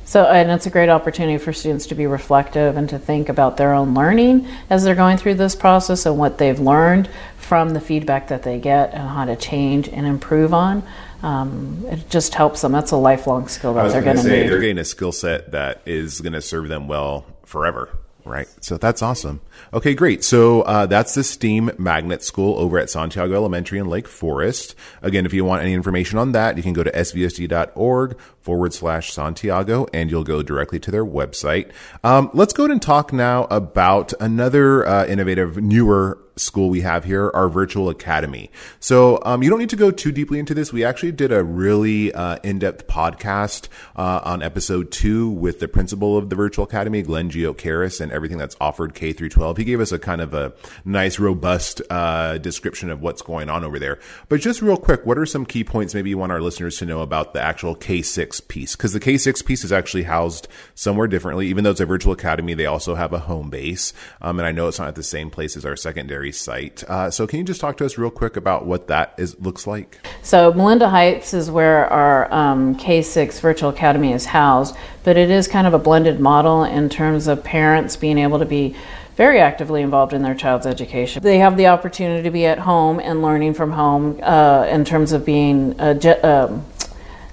So, 0.08 0.24
and 0.24 0.50
it's 0.50 0.66
a 0.66 0.70
great 0.70 0.88
opportunity 0.88 1.38
for 1.38 1.52
students 1.52 1.88
to 1.88 1.96
be 1.96 2.08
reflective 2.08 2.78
and 2.78 2.88
to 2.90 2.98
think 2.98 3.28
about 3.28 3.58
their 3.58 3.74
own 3.74 3.94
learning 3.94 4.48
as 4.70 4.86
they're 4.86 4.96
going 4.96 5.18
through 5.18 5.34
this 5.34 5.54
process 5.54 6.06
and 6.06 6.18
what 6.18 6.38
they've 6.38 6.60
learned 6.60 7.10
from 7.36 7.72
the 7.72 7.82
feedback 7.82 8.30
that 8.30 8.44
they 8.44 8.58
get 8.58 8.94
and 8.94 9.06
how 9.06 9.26
to 9.26 9.36
change 9.36 9.90
and 9.90 10.08
improve 10.08 10.54
on. 10.54 10.82
Um, 11.24 11.86
it 11.90 12.10
just 12.10 12.36
helps 12.36 12.62
them. 12.62 12.72
That's 12.72 12.92
a 12.92 12.98
lifelong 12.98 13.50
skill 13.50 13.74
that 13.74 13.92
they're 13.92 14.02
going 14.02 14.16
to 14.16 14.24
need. 14.24 14.48
They're 14.48 14.62
getting 14.62 14.78
a 14.78 14.86
skill 14.86 15.12
set 15.12 15.52
that 15.52 15.82
is 15.86 16.22
going 16.22 16.34
to 16.34 16.42
serve 16.42 16.70
them 16.70 16.88
well 16.88 17.26
forever. 17.44 17.90
Right. 18.28 18.48
So 18.60 18.78
that's 18.78 19.02
awesome. 19.02 19.40
Okay, 19.74 19.94
great. 19.94 20.24
So 20.24 20.64
uh, 20.64 20.86
that's 20.86 21.14
the 21.16 21.24
STEAM 21.24 21.72
Magnet 21.78 22.24
School 22.24 22.60
over 22.60 22.78
at 22.78 22.90
Santiago 22.90 23.34
Elementary 23.34 23.80
in 23.80 23.88
Lake 23.88 24.08
Forest. 24.08 24.76
Again, 25.02 25.26
if 25.26 25.34
you 25.34 25.46
want 25.46 25.62
any 25.62 25.74
information 25.74 26.20
on 26.20 26.34
that, 26.34 26.58
you 26.58 26.64
can 26.64 26.74
go 26.74 26.84
to 26.84 26.92
svusd.org 26.92 28.20
forward 28.42 28.74
slash 28.74 29.14
Santiago, 29.14 29.88
and 29.94 30.12
you'll 30.12 30.26
go 30.26 30.44
directly 30.44 30.80
to 30.80 30.92
their 30.92 31.06
website. 31.06 31.72
Um, 32.04 32.30
let's 32.34 32.54
go 32.54 32.64
ahead 32.64 32.72
and 32.72 32.82
talk 32.82 33.14
now 33.14 33.46
about 33.46 34.14
another 34.20 34.86
uh, 34.86 35.06
innovative, 35.06 35.58
newer 35.58 36.20
school 36.38 36.70
we 36.70 36.82
have 36.82 37.04
here, 37.04 37.32
our 37.34 37.50
virtual 37.50 37.90
academy. 37.90 38.52
So 38.80 39.20
um, 39.24 39.44
you 39.44 39.50
don't 39.50 39.60
need 39.60 39.70
to 39.70 39.76
go 39.76 39.92
too 39.92 40.12
deeply 40.12 40.40
into 40.40 40.54
this. 40.54 40.72
We 40.72 40.84
actually 40.84 41.12
did 41.12 41.32
a 41.32 41.44
really 41.44 42.14
uh, 42.14 42.38
in-depth 42.44 42.88
podcast 42.88 43.68
uh, 43.96 44.22
on 44.24 44.42
episode 44.42 44.92
two 44.92 45.30
with 45.30 45.60
the 45.60 45.68
principal 45.68 46.18
of 46.18 46.30
the 46.30 46.36
virtual 46.36 46.66
academy, 46.66 47.02
Glenn 47.02 47.30
Geocaris, 47.30 48.00
and 48.02 48.12
everything 48.12 48.38
that's 48.38 48.56
offered 48.62 48.94
K 48.94 49.14
through 49.14 49.30
12. 49.30 49.58
He 49.58 49.64
gave 49.64 49.80
us 49.80 49.92
a 49.92 50.00
kind 50.00 50.22
of 50.22 50.34
a 50.34 50.54
nice, 50.86 51.20
robust 51.20 51.82
uh, 51.90 52.38
description 52.38 52.90
of 52.90 53.02
what's 53.02 53.22
going 53.22 53.50
on 53.50 53.64
over 53.64 53.80
there. 53.80 54.00
But 54.30 54.42
just 54.42 54.62
real 54.62 54.78
quick, 54.78 55.06
what 55.06 55.18
are 55.18 55.26
some 55.26 55.46
key 55.46 55.64
points 55.64 55.94
maybe 55.94 56.10
you 56.10 56.18
want 56.18 56.32
our 56.32 56.42
listeners 56.42 56.78
to 56.78 56.86
know 56.86 57.02
about 57.02 57.34
the 57.34 57.42
actual 57.42 57.76
K6 57.76 58.48
piece? 58.48 58.76
Because 58.76 58.94
the 58.94 59.00
K6 59.00 59.46
piece 59.46 59.64
is 59.64 59.72
actually 59.72 60.04
housed 60.04 60.48
somewhere 60.76 61.08
differently. 61.08 61.48
Even 61.48 61.64
though 61.64 61.72
it's 61.72 61.80
a 61.80 61.86
virtual 61.86 62.14
academy, 62.14 62.54
they 62.54 62.66
also 62.66 62.96
have 62.96 63.14
a 63.14 63.20
home 63.20 63.50
base. 63.50 63.94
Um, 64.22 64.40
and 64.40 64.48
I 64.48 64.52
know 64.52 64.68
it's 64.68 64.80
not 64.80 64.88
at 64.88 64.96
the 64.96 65.04
same 65.04 65.30
place 65.30 65.58
as 65.58 65.66
our 65.66 65.76
secondary 65.76 66.27
site. 66.32 66.84
Uh, 66.84 67.10
so 67.12 67.28
can 67.28 67.40
you 67.40 67.46
just 67.46 67.62
talk 67.62 67.78
to 67.78 67.86
us 67.86 67.98
real 67.98 68.10
quick 68.10 68.36
about 68.36 68.66
what 68.66 68.88
that 68.88 69.14
is 69.18 69.40
looks 69.40 69.68
like? 69.68 70.00
So 70.22 70.54
Melinda 70.54 70.90
Heights 70.90 71.34
is 71.34 71.50
where 71.50 71.88
our 71.88 72.32
um, 72.34 72.76
K6 72.76 73.40
Virtual 73.40 73.70
Academy 73.70 74.14
is 74.14 74.26
housed, 74.26 74.76
but 75.04 75.18
it 75.18 75.30
is 75.30 75.48
kind 75.48 75.68
of 75.68 75.74
a 75.74 75.80
blended 75.80 76.20
model 76.20 76.64
in 76.64 76.90
terms 76.90 77.28
of 77.28 77.44
parents 77.44 77.96
being 77.96 78.18
able 78.18 78.40
to 78.40 78.46
be 78.46 78.76
very 79.18 79.40
actively 79.40 79.82
involved 79.82 80.14
in 80.14 80.22
their 80.22 80.36
child's 80.36 80.68
education. 80.68 81.24
They 81.24 81.40
have 81.40 81.58
the 81.58 81.68
opportunity 81.68 82.22
to 82.22 82.30
be 82.30 82.46
at 82.46 82.60
home 82.60 83.00
and 83.00 83.24
learning 83.24 83.56
from 83.56 83.72
home 83.72 84.20
uh, 84.22 84.68
in 84.70 84.86
terms 84.86 85.12
of 85.12 85.26
being 85.26 85.76
a, 85.80 85.92
um, 86.24 86.64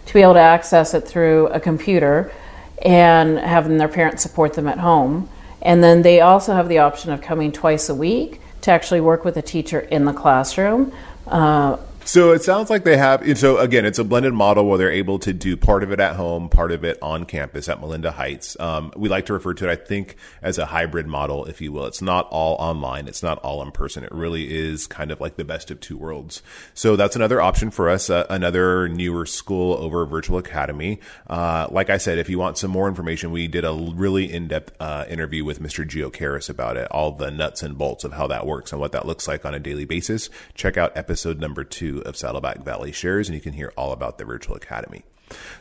to 0.06 0.14
be 0.14 0.22
able 0.22 0.32
to 0.32 0.40
access 0.40 0.94
it 0.94 1.06
through 1.06 1.48
a 1.48 1.60
computer 1.60 2.32
and 2.80 3.38
having 3.38 3.76
their 3.76 3.88
parents 3.88 4.22
support 4.22 4.54
them 4.54 4.66
at 4.66 4.78
home. 4.78 5.28
And 5.60 5.84
then 5.84 6.02
they 6.02 6.20
also 6.20 6.54
have 6.54 6.68
the 6.68 6.78
option 6.78 7.12
of 7.12 7.20
coming 7.20 7.52
twice 7.52 7.88
a 7.90 7.94
week 7.94 8.40
to 8.64 8.70
actually 8.70 9.02
work 9.02 9.26
with 9.26 9.36
a 9.36 9.42
teacher 9.42 9.80
in 9.80 10.06
the 10.06 10.12
classroom. 10.12 10.90
Uh, 11.26 11.76
so 12.04 12.32
it 12.32 12.42
sounds 12.42 12.70
like 12.70 12.84
they 12.84 12.96
have. 12.96 13.38
So 13.38 13.58
again, 13.58 13.84
it's 13.84 13.98
a 13.98 14.04
blended 14.04 14.34
model 14.34 14.66
where 14.66 14.78
they're 14.78 14.90
able 14.90 15.18
to 15.20 15.32
do 15.32 15.56
part 15.56 15.82
of 15.82 15.90
it 15.90 16.00
at 16.00 16.16
home, 16.16 16.48
part 16.48 16.72
of 16.72 16.84
it 16.84 16.98
on 17.00 17.24
campus 17.24 17.68
at 17.68 17.80
Melinda 17.80 18.10
Heights. 18.10 18.58
Um, 18.60 18.92
we 18.96 19.08
like 19.08 19.26
to 19.26 19.32
refer 19.32 19.54
to 19.54 19.68
it, 19.68 19.72
I 19.72 19.76
think, 19.76 20.16
as 20.42 20.58
a 20.58 20.66
hybrid 20.66 21.06
model, 21.06 21.46
if 21.46 21.60
you 21.60 21.72
will. 21.72 21.86
It's 21.86 22.02
not 22.02 22.28
all 22.30 22.56
online. 22.56 23.08
It's 23.08 23.22
not 23.22 23.38
all 23.38 23.62
in 23.62 23.72
person. 23.72 24.04
It 24.04 24.12
really 24.12 24.54
is 24.54 24.86
kind 24.86 25.10
of 25.10 25.20
like 25.20 25.36
the 25.36 25.44
best 25.44 25.70
of 25.70 25.80
two 25.80 25.96
worlds. 25.96 26.42
So 26.74 26.96
that's 26.96 27.16
another 27.16 27.40
option 27.40 27.70
for 27.70 27.88
us. 27.88 28.10
Uh, 28.10 28.26
another 28.28 28.88
newer 28.88 29.26
school 29.26 29.74
over 29.74 30.04
Virtual 30.04 30.38
Academy. 30.38 31.00
Uh, 31.28 31.68
like 31.70 31.90
I 31.90 31.96
said, 31.96 32.18
if 32.18 32.28
you 32.28 32.38
want 32.38 32.58
some 32.58 32.70
more 32.70 32.88
information, 32.88 33.30
we 33.30 33.48
did 33.48 33.64
a 33.64 33.72
really 33.72 34.30
in-depth 34.32 34.74
uh, 34.80 35.04
interview 35.08 35.44
with 35.44 35.60
Mr. 35.60 35.88
Geocaris 35.88 36.50
about 36.50 36.76
it, 36.76 36.86
all 36.90 37.12
the 37.12 37.30
nuts 37.30 37.62
and 37.62 37.78
bolts 37.78 38.04
of 38.04 38.12
how 38.12 38.26
that 38.26 38.46
works 38.46 38.72
and 38.72 38.80
what 38.80 38.92
that 38.92 39.06
looks 39.06 39.26
like 39.26 39.44
on 39.44 39.54
a 39.54 39.60
daily 39.60 39.84
basis. 39.84 40.28
Check 40.54 40.76
out 40.76 40.96
episode 40.96 41.40
number 41.40 41.64
two 41.64 41.93
of 42.02 42.16
Saddleback 42.16 42.58
Valley 42.64 42.92
Shares, 42.92 43.28
and 43.28 43.34
you 43.34 43.40
can 43.40 43.52
hear 43.52 43.72
all 43.76 43.92
about 43.92 44.18
the 44.18 44.24
virtual 44.24 44.56
academy. 44.56 45.04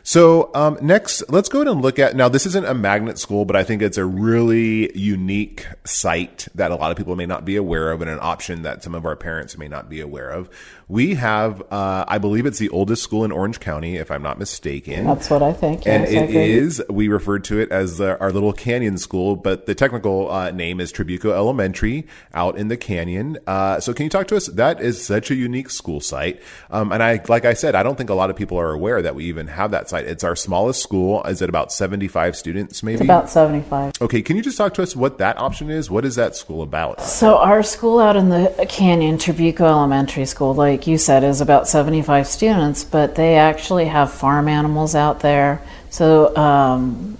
So 0.02 0.50
um, 0.54 0.78
next, 0.82 1.22
let's 1.30 1.48
go 1.48 1.60
ahead 1.60 1.72
and 1.72 1.80
look 1.80 1.98
at 1.98 2.14
now. 2.14 2.28
This 2.28 2.46
isn't 2.46 2.66
a 2.66 2.74
magnet 2.74 3.18
school, 3.18 3.44
but 3.44 3.56
I 3.56 3.64
think 3.64 3.80
it's 3.80 3.96
a 3.96 4.04
really 4.04 4.96
unique 4.96 5.66
site 5.84 6.48
that 6.54 6.70
a 6.70 6.76
lot 6.76 6.90
of 6.90 6.98
people 6.98 7.16
may 7.16 7.26
not 7.26 7.44
be 7.44 7.56
aware 7.56 7.90
of, 7.90 8.02
and 8.02 8.10
an 8.10 8.18
option 8.20 8.62
that 8.62 8.82
some 8.82 8.94
of 8.94 9.06
our 9.06 9.16
parents 9.16 9.56
may 9.56 9.68
not 9.68 9.88
be 9.88 10.00
aware 10.00 10.30
of. 10.30 10.50
We 10.88 11.14
have, 11.14 11.62
uh, 11.70 12.04
I 12.06 12.18
believe, 12.18 12.44
it's 12.44 12.58
the 12.58 12.68
oldest 12.68 13.02
school 13.02 13.24
in 13.24 13.32
Orange 13.32 13.58
County, 13.58 13.96
if 13.96 14.10
I'm 14.10 14.22
not 14.22 14.38
mistaken. 14.38 15.06
That's 15.06 15.30
what 15.30 15.42
I 15.42 15.52
think. 15.52 15.86
Yes, 15.86 16.10
and 16.10 16.28
it 16.28 16.34
is. 16.34 16.82
We 16.90 17.08
refer 17.08 17.38
to 17.38 17.58
it 17.58 17.70
as 17.70 17.96
the, 17.96 18.20
our 18.20 18.30
little 18.30 18.52
canyon 18.52 18.98
school, 18.98 19.34
but 19.34 19.64
the 19.64 19.74
technical 19.74 20.30
uh, 20.30 20.50
name 20.50 20.80
is 20.80 20.92
Trabuco 20.92 21.32
Elementary 21.32 22.06
out 22.34 22.58
in 22.58 22.68
the 22.68 22.76
canyon. 22.76 23.38
Uh, 23.46 23.80
so, 23.80 23.94
can 23.94 24.04
you 24.04 24.10
talk 24.10 24.26
to 24.28 24.36
us? 24.36 24.46
That 24.48 24.82
is 24.82 25.02
such 25.02 25.30
a 25.30 25.34
unique 25.34 25.70
school 25.70 26.00
site, 26.00 26.42
um, 26.70 26.92
and 26.92 27.02
I, 27.02 27.20
like 27.28 27.46
I 27.46 27.54
said, 27.54 27.74
I 27.74 27.82
don't 27.82 27.96
think 27.96 28.10
a 28.10 28.14
lot 28.14 28.28
of 28.28 28.36
people 28.36 28.58
are 28.58 28.72
aware 28.72 29.00
that 29.00 29.14
we 29.14 29.24
even 29.24 29.46
have 29.46 29.70
that 29.70 29.88
site. 29.88 30.04
It's 30.04 30.24
our 30.24 30.36
smallest 30.36 30.82
school. 30.82 31.22
Is 31.24 31.40
it 31.40 31.48
about 31.48 31.72
75 31.72 32.36
students, 32.36 32.82
maybe? 32.82 32.96
It's 32.96 33.04
about 33.04 33.30
75. 33.30 33.94
Okay, 34.02 34.20
can 34.20 34.36
you 34.36 34.42
just 34.42 34.58
talk 34.58 34.74
to 34.74 34.82
us 34.82 34.94
what 34.94 35.16
that 35.16 35.38
option 35.38 35.70
is? 35.70 35.90
What 35.90 36.04
is 36.04 36.16
that 36.16 36.36
school 36.36 36.60
about? 36.60 37.00
So, 37.00 37.38
our 37.38 37.62
school 37.62 38.00
out 38.00 38.16
in 38.16 38.28
the 38.28 38.66
canyon, 38.68 39.16
Trabuco 39.16 39.60
Elementary 39.60 40.26
School, 40.26 40.54
like 40.54 40.73
you 40.86 40.98
said, 40.98 41.24
is 41.24 41.40
about 41.40 41.68
75 41.68 42.26
students, 42.26 42.84
but 42.84 43.14
they 43.14 43.36
actually 43.36 43.86
have 43.86 44.12
farm 44.12 44.48
animals 44.48 44.94
out 44.94 45.20
there. 45.20 45.62
So, 45.90 46.34
um, 46.36 47.16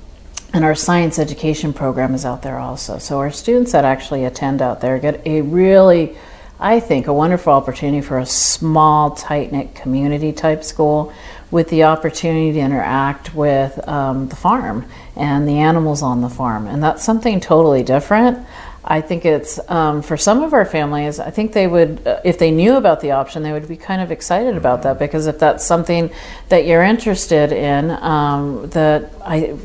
and 0.53 0.65
our 0.65 0.75
science 0.75 1.19
education 1.19 1.73
program 1.73 2.15
is 2.15 2.25
out 2.25 2.43
there 2.43 2.59
also. 2.59 2.99
So, 2.99 3.19
our 3.19 3.31
students 3.31 3.73
that 3.73 3.85
actually 3.85 4.25
attend 4.25 4.63
out 4.63 4.81
there 4.81 4.99
get 4.99 5.27
a 5.27 5.41
really 5.43 6.17
I 6.59 6.81
think, 6.81 7.09
a 7.09 7.13
wonderful 7.13 7.53
opportunity 7.53 8.01
for 8.01 8.19
a 8.19 8.27
small, 8.27 9.11
tight 9.11 9.51
knit 9.51 9.75
community 9.75 10.33
type 10.33 10.63
school 10.63 11.13
with 11.51 11.69
the 11.69 11.85
opportunity 11.85 12.53
to 12.53 12.59
interact 12.59 13.35
with 13.35 13.87
um, 13.89 14.29
the 14.29 14.37
farm 14.37 14.87
and 15.17 15.49
the 15.49 15.59
animals 15.59 16.03
on 16.03 16.21
the 16.21 16.29
farm. 16.29 16.67
And 16.67 16.83
that's 16.83 17.03
something 17.03 17.41
totally 17.41 17.83
different. 17.83 18.47
I 18.87 19.01
think 19.01 19.25
it's 19.25 19.59
um, 19.71 20.03
for 20.03 20.17
some 20.17 20.43
of 20.43 20.53
our 20.53 20.67
families. 20.67 21.19
I 21.19 21.31
think 21.31 21.53
they 21.53 21.67
would, 21.67 22.07
uh, 22.07 22.21
if 22.23 22.39
they 22.39 22.51
knew 22.51 22.77
about 22.77 23.01
the 23.01 23.13
option, 23.13 23.43
they 23.43 23.53
would 23.53 23.67
be 23.67 23.79
kind 23.79 24.03
of 24.03 24.11
excited 24.11 24.57
about 24.57 24.83
that 24.83 24.99
because 24.99 25.27
if 25.27 25.39
that's 25.39 25.65
something 25.65 26.11
that 26.51 26.67
you're 26.67 26.83
interested 26.83 27.51
in, 27.51 27.91
um, 27.91 28.69
that 28.71 29.11
I, 29.25 29.57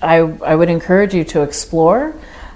I, 0.00 0.18
I 0.18 0.54
would 0.54 0.70
encourage 0.70 1.14
you 1.14 1.24
to 1.24 1.42
explore 1.42 2.14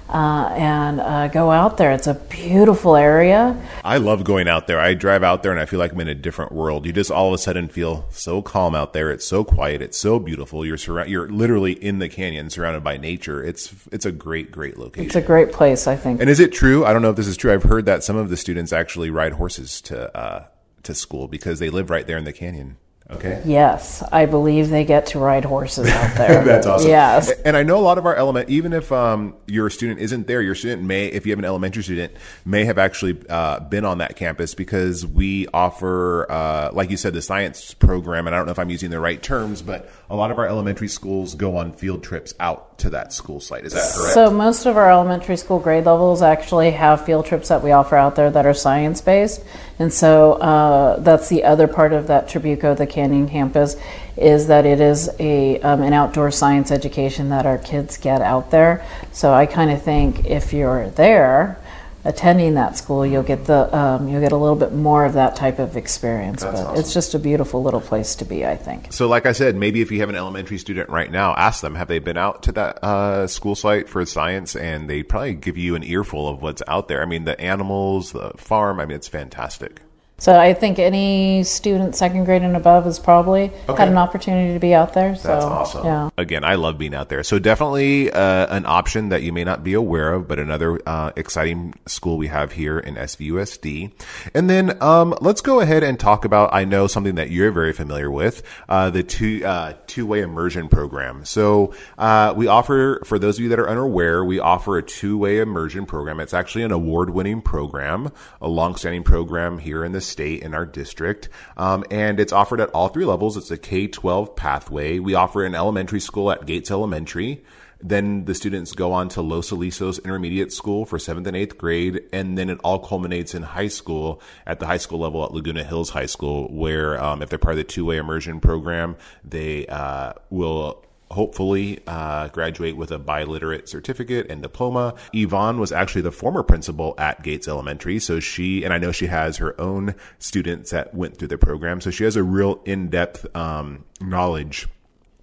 uh, 0.09 0.49
and 0.53 0.99
uh, 0.99 1.27
go 1.27 1.51
out 1.51 1.77
there. 1.77 1.91
It's 1.91 2.07
a 2.07 2.15
beautiful 2.15 2.95
area. 2.95 3.59
I 3.83 3.97
love 3.97 4.23
going 4.23 4.47
out 4.47 4.67
there. 4.67 4.79
I 4.79 4.93
drive 4.93 5.23
out 5.23 5.43
there 5.43 5.51
and 5.51 5.61
I 5.61 5.65
feel 5.65 5.79
like 5.79 5.91
I'm 5.91 5.99
in 6.01 6.07
a 6.07 6.15
different 6.15 6.51
world. 6.51 6.85
You 6.85 6.93
just 6.93 7.11
all 7.11 7.27
of 7.27 7.33
a 7.33 7.37
sudden 7.37 7.67
feel 7.67 8.05
so 8.09 8.41
calm 8.41 8.75
out 8.75 8.93
there. 8.93 9.11
It's 9.11 9.25
so 9.25 9.43
quiet. 9.43 9.81
It's 9.81 9.97
so 9.97 10.19
beautiful. 10.19 10.65
You're 10.65 10.77
surrounded. 10.77 11.11
You're 11.11 11.29
literally 11.29 11.73
in 11.73 11.99
the 11.99 12.09
canyon, 12.09 12.49
surrounded 12.49 12.83
by 12.83 12.97
nature. 12.97 13.43
It's 13.43 13.73
it's 13.91 14.05
a 14.05 14.11
great, 14.11 14.51
great 14.51 14.77
location. 14.77 15.05
It's 15.05 15.15
a 15.15 15.21
great 15.21 15.51
place, 15.51 15.87
I 15.87 15.95
think. 15.95 16.21
And 16.21 16.29
is 16.29 16.39
it 16.39 16.51
true? 16.51 16.85
I 16.85 16.93
don't 16.93 17.01
know 17.01 17.11
if 17.11 17.15
this 17.15 17.27
is 17.27 17.37
true. 17.37 17.53
I've 17.53 17.63
heard 17.63 17.85
that 17.85 18.03
some 18.03 18.15
of 18.15 18.29
the 18.29 18.37
students 18.37 18.73
actually 18.73 19.09
ride 19.11 19.33
horses 19.33 19.81
to 19.81 20.15
uh, 20.17 20.45
to 20.83 20.95
school 20.95 21.27
because 21.27 21.59
they 21.59 21.69
live 21.69 21.89
right 21.89 22.07
there 22.07 22.17
in 22.17 22.23
the 22.23 22.33
canyon. 22.33 22.77
Okay. 23.11 23.41
Yes, 23.43 24.03
I 24.11 24.27
believe 24.27 24.69
they 24.69 24.85
get 24.85 25.07
to 25.07 25.19
ride 25.19 25.43
horses 25.43 25.89
out 25.89 26.15
there. 26.17 26.43
That's 26.43 26.67
awesome. 26.67 26.89
Yes. 26.89 27.31
And 27.43 27.57
I 27.57 27.63
know 27.63 27.77
a 27.77 27.81
lot 27.81 27.97
of 27.97 28.05
our 28.05 28.15
element, 28.15 28.49
even 28.49 28.71
if 28.71 28.91
um, 28.91 29.35
your 29.47 29.71
student 29.71 29.99
isn't 29.99 30.27
there, 30.27 30.43
your 30.43 30.53
student 30.53 30.83
may, 30.83 31.07
if 31.07 31.25
you 31.25 31.31
have 31.31 31.39
an 31.39 31.45
elementary 31.45 31.81
student, 31.81 32.13
may 32.45 32.65
have 32.65 32.77
actually 32.77 33.19
uh, 33.27 33.61
been 33.61 33.83
on 33.83 33.97
that 33.97 34.15
campus 34.15 34.53
because 34.53 35.07
we 35.07 35.47
offer, 35.47 36.31
uh, 36.31 36.69
like 36.71 36.91
you 36.91 36.97
said, 36.97 37.13
the 37.13 37.21
science 37.21 37.73
program. 37.73 38.27
And 38.27 38.35
I 38.35 38.39
don't 38.39 38.45
know 38.45 38.51
if 38.51 38.59
I'm 38.59 38.69
using 38.69 38.91
the 38.91 38.99
right 38.99 39.21
terms, 39.21 39.63
but 39.63 39.89
a 40.11 40.15
lot 40.15 40.29
of 40.29 40.37
our 40.37 40.47
elementary 40.47 40.87
schools 40.87 41.33
go 41.33 41.57
on 41.57 41.73
field 41.73 42.03
trips 42.03 42.35
out 42.39 42.77
to 42.79 42.91
that 42.91 43.11
school 43.11 43.39
site. 43.39 43.65
Is 43.65 43.73
that 43.73 43.91
correct? 43.95 44.13
So 44.13 44.29
most 44.29 44.67
of 44.67 44.77
our 44.77 44.91
elementary 44.91 45.37
school 45.37 45.57
grade 45.57 45.85
levels 45.85 46.21
actually 46.21 46.71
have 46.71 47.05
field 47.05 47.25
trips 47.25 47.47
that 47.47 47.63
we 47.63 47.71
offer 47.71 47.95
out 47.95 48.15
there 48.15 48.29
that 48.29 48.45
are 48.45 48.53
science 48.53 49.01
based. 49.01 49.43
And 49.79 49.93
so 49.93 50.33
uh, 50.33 50.99
that's 50.99 51.29
the 51.29 51.45
other 51.45 51.67
part 51.67 51.93
of 51.93 52.07
that 52.07 52.27
Trabuco, 52.27 52.75
the 52.75 52.85
Canyon 52.85 53.29
campus, 53.29 53.77
is 54.17 54.47
that 54.47 54.65
it 54.65 54.81
is 54.81 55.09
a 55.19 55.59
um, 55.61 55.81
an 55.81 55.93
outdoor 55.93 56.31
science 56.31 56.69
education 56.69 57.29
that 57.29 57.45
our 57.45 57.57
kids 57.57 57.97
get 57.97 58.21
out 58.21 58.51
there. 58.51 58.85
So 59.13 59.33
I 59.33 59.45
kind 59.45 59.71
of 59.71 59.81
think 59.81 60.25
if 60.25 60.51
you're 60.51 60.89
there, 60.89 61.58
attending 62.05 62.53
that 62.55 62.77
school, 62.77 63.05
you'll 63.05 63.23
get 63.23 63.45
the 63.45 63.75
um, 63.75 64.07
you'll 64.07 64.21
get 64.21 64.31
a 64.31 64.37
little 64.37 64.55
bit 64.55 64.73
more 64.73 65.05
of 65.05 65.13
that 65.13 65.35
type 65.35 65.59
of 65.59 65.75
experience. 65.75 66.41
That's 66.41 66.61
but 66.61 66.67
awesome. 66.67 66.79
it's 66.79 66.93
just 66.93 67.13
a 67.13 67.19
beautiful 67.19 67.61
little 67.61 67.81
place 67.81 68.15
to 68.15 68.25
be, 68.25 68.45
I 68.45 68.55
think. 68.55 68.91
So, 68.93 69.07
like 69.07 69.25
I 69.25 69.31
said, 69.33 69.55
maybe 69.55 69.81
if 69.81 69.91
you 69.91 69.99
have 69.99 70.09
an 70.09 70.15
elementary 70.15 70.57
student 70.57 70.89
right 70.89 71.11
now, 71.11 71.33
ask 71.35 71.61
them 71.61 71.75
have 71.75 71.87
they 71.87 71.99
been 71.99 72.17
out 72.17 72.43
to 72.43 72.51
that 72.53 72.83
uh, 72.83 73.27
school 73.27 73.55
site 73.55 73.89
for 73.89 74.05
science, 74.05 74.55
and 74.55 74.89
they 74.89 75.03
probably 75.03 75.33
give 75.33 75.57
you 75.57 75.75
an 75.75 75.83
earful 75.83 76.27
of 76.27 76.41
what's 76.41 76.63
out 76.67 76.87
there. 76.87 77.01
I 77.01 77.05
mean, 77.05 77.25
the 77.25 77.39
animals, 77.39 78.11
the 78.11 78.31
farm. 78.37 78.79
I 78.79 78.85
mean, 78.85 78.95
it's 78.95 79.07
fantastic. 79.07 79.81
So 80.19 80.37
I 80.37 80.53
think 80.53 80.79
any 80.79 81.43
student 81.43 81.95
second 81.95 82.25
grade 82.25 82.41
and 82.41 82.55
above 82.55 82.85
has 82.85 82.99
probably 82.99 83.51
okay. 83.67 83.81
had 83.81 83.89
an 83.89 83.97
opportunity 83.97 84.53
to 84.53 84.59
be 84.59 84.73
out 84.73 84.93
there. 84.93 85.15
So, 85.15 85.29
That's 85.29 85.45
awesome. 85.45 85.85
Yeah. 85.85 86.09
Again, 86.17 86.43
I 86.43 86.55
love 86.55 86.77
being 86.77 86.93
out 86.93 87.09
there. 87.09 87.23
So 87.23 87.39
definitely 87.39 88.11
uh, 88.11 88.55
an 88.55 88.65
option 88.65 89.09
that 89.09 89.23
you 89.23 89.31
may 89.31 89.43
not 89.43 89.63
be 89.63 89.73
aware 89.73 90.13
of, 90.13 90.27
but 90.27 90.37
another 90.39 90.79
uh, 90.85 91.11
exciting 91.15 91.73
school 91.87 92.17
we 92.17 92.27
have 92.27 92.51
here 92.51 92.79
in 92.79 92.95
SVUSD. 92.95 93.91
And 94.33 94.49
then 94.49 94.81
um, 94.83 95.15
let's 95.21 95.41
go 95.41 95.61
ahead 95.61 95.83
and 95.83 95.99
talk 95.99 96.25
about. 96.25 96.49
I 96.53 96.65
know 96.65 96.87
something 96.87 97.15
that 97.15 97.29
you're 97.31 97.51
very 97.51 97.73
familiar 97.73 98.11
with, 98.11 98.43
uh, 98.67 98.89
the 98.89 99.03
two 99.03 99.45
uh, 99.45 99.73
two 99.87 100.05
way 100.05 100.21
immersion 100.21 100.67
program. 100.67 101.25
So 101.25 101.73
uh, 101.97 102.33
we 102.35 102.47
offer 102.47 103.01
for 103.05 103.19
those 103.19 103.37
of 103.37 103.43
you 103.43 103.49
that 103.49 103.59
are 103.59 103.69
unaware, 103.69 104.23
we 104.23 104.39
offer 104.39 104.77
a 104.77 104.83
two 104.83 105.17
way 105.17 105.39
immersion 105.39 105.85
program. 105.85 106.19
It's 106.19 106.33
actually 106.33 106.63
an 106.63 106.71
award 106.71 107.09
winning 107.09 107.41
program, 107.41 108.11
a 108.41 108.47
long 108.47 108.75
standing 108.75 109.03
program 109.03 109.59
here 109.59 109.85
in 109.85 109.91
the 109.91 110.01
state 110.09 110.43
in 110.43 110.53
our 110.53 110.65
district. 110.65 111.29
Um, 111.57 111.83
and 111.91 112.19
it's 112.19 112.33
offered 112.33 112.61
at 112.61 112.69
all 112.69 112.89
three 112.89 113.05
levels. 113.05 113.37
It's 113.37 113.51
a 113.51 113.57
K 113.57 113.87
12 113.87 114.35
pathway. 114.35 114.99
We 114.99 115.13
offer 115.13 115.43
an 115.45 115.55
elementary 115.55 115.99
school 115.99 116.31
at 116.31 116.45
Gates 116.45 116.71
Elementary. 116.71 117.43
Then 117.81 118.25
the 118.25 118.35
students 118.35 118.73
go 118.73 118.91
on 118.91 119.07
to 119.09 119.21
Los 119.21 119.51
Alisos 119.51 120.03
Intermediate 120.03 120.51
School 120.51 120.85
for 120.85 120.99
seventh 120.99 121.27
and 121.27 121.37
eighth 121.37 121.57
grade, 121.57 122.03
and 122.11 122.37
then 122.37 122.49
it 122.49 122.59
all 122.61 122.79
culminates 122.79 123.33
in 123.33 123.41
high 123.41 123.69
school 123.69 124.21
at 124.45 124.59
the 124.59 124.65
high 124.65 124.77
school 124.77 124.99
level 124.99 125.23
at 125.23 125.31
Laguna 125.31 125.63
Hills 125.63 125.89
High 125.89 126.05
School, 126.05 126.49
where 126.49 127.01
um, 127.01 127.21
if 127.21 127.29
they're 127.29 127.39
part 127.39 127.53
of 127.53 127.57
the 127.57 127.63
two-way 127.63 127.95
immersion 127.95 128.41
program, 128.41 128.97
they 129.23 129.65
uh, 129.67 130.11
will 130.29 130.83
hopefully 131.11 131.79
uh, 131.87 132.27
graduate 132.29 132.75
with 132.75 132.91
a 132.91 132.99
biliterate 132.99 133.67
certificate 133.67 134.29
and 134.29 134.41
diploma. 134.41 134.95
Yvonne 135.13 135.59
was 135.59 135.71
actually 135.71 136.01
the 136.01 136.11
former 136.11 136.43
principal 136.43 136.95
at 136.97 137.21
Gates 137.23 137.47
Elementary, 137.47 137.99
so 137.99 138.19
she 138.19 138.63
and 138.63 138.73
I 138.73 138.77
know 138.77 138.91
she 138.91 139.07
has 139.07 139.37
her 139.37 139.59
own 139.59 139.95
students 140.19 140.71
that 140.71 140.93
went 140.93 141.17
through 141.17 141.29
the 141.29 141.37
program, 141.37 141.81
so 141.81 141.91
she 141.91 142.03
has 142.03 142.15
a 142.15 142.23
real 142.23 142.61
in-depth 142.65 143.35
um, 143.35 143.85
knowledge 144.01 144.67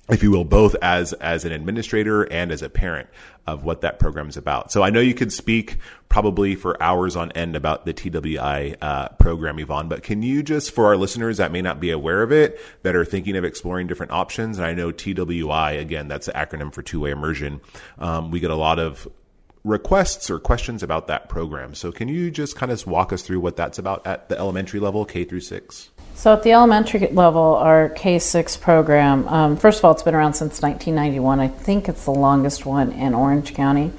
if 0.09 0.23
you 0.23 0.31
will, 0.31 0.45
both 0.45 0.77
as 0.83 1.13
as 1.15 1.45
an 1.45 1.53
administrator 1.53 2.23
and 2.23 2.53
as 2.53 2.63
a 2.63 2.69
parent 2.69 3.09
of 3.47 3.65
what 3.65 3.81
that 3.83 3.99
program 3.99 4.29
is 4.29 4.37
about. 4.37 4.73
So 4.73 4.83
I 4.83 4.91
know 4.91 5.01
you 5.01 5.15
could 5.15 5.33
speak 5.33 5.79
probably 6.09 6.57
for 6.57 6.81
hours 6.83 7.15
on 7.17 7.33
end 7.33 7.55
about 7.55 7.85
the 7.85 7.93
TWI 7.93 8.77
uh, 8.81 9.09
program, 9.21 9.59
Yvonne, 9.59 9.89
but 9.89 10.03
can 10.03 10.23
you 10.23 10.43
just, 10.43 10.73
for 10.73 10.87
our 10.87 10.97
listeners 10.97 11.37
that 11.37 11.53
may 11.53 11.63
not 11.63 11.81
be 11.81 11.91
aware 11.91 12.23
of 12.23 12.33
it, 12.33 12.61
that 12.83 12.97
are 12.97 13.05
thinking 13.05 13.37
of 13.37 13.45
exploring 13.45 13.87
different 13.87 14.13
options, 14.13 14.59
and 14.59 14.67
I 14.67 14.75
know 14.75 14.91
TWI, 14.91 15.73
again, 15.73 16.09
that's 16.09 16.27
the 16.27 16.33
acronym 16.33 16.73
for 16.73 16.83
two 16.83 17.01
way 17.01 17.11
immersion, 17.11 17.61
um, 17.99 18.31
we 18.31 18.41
get 18.41 18.51
a 18.51 18.57
lot 18.57 18.79
of 18.79 19.07
requests 19.67 20.31
or 20.31 20.39
questions 20.39 20.83
about 20.83 21.09
that 21.09 21.29
program. 21.29 21.75
So 21.75 21.91
can 21.91 22.09
you 22.09 22.31
just 22.31 22.57
kind 22.57 22.71
of 22.71 22.87
walk 22.87 23.13
us 23.13 23.23
through 23.23 23.41
what 23.41 23.57
that's 23.57 23.79
about 23.79 24.07
at 24.07 24.29
the 24.29 24.39
elementary 24.39 24.81
level, 24.81 25.05
K 25.05 25.25
through 25.25 25.41
six? 25.41 25.91
So 26.15 26.33
at 26.33 26.43
the 26.45 26.53
elementary 26.53 27.09
level, 27.09 27.57
our 27.57 27.91
K-6 27.91 28.59
program, 28.59 29.29
um, 29.29 29.57
first 29.59 29.81
of 29.81 29.85
all, 29.85 29.93
it's 29.93 30.03
been 30.03 30.15
around 30.15 30.33
since 30.33 30.63
1991. 30.63 31.41
I 31.41 31.49
think 31.49 31.91
it's 31.91 32.07
the 32.07 32.13
longest 32.13 32.65
one 32.65 32.93
in 32.93 33.13
Orange 33.13 33.53
County. 33.53 33.93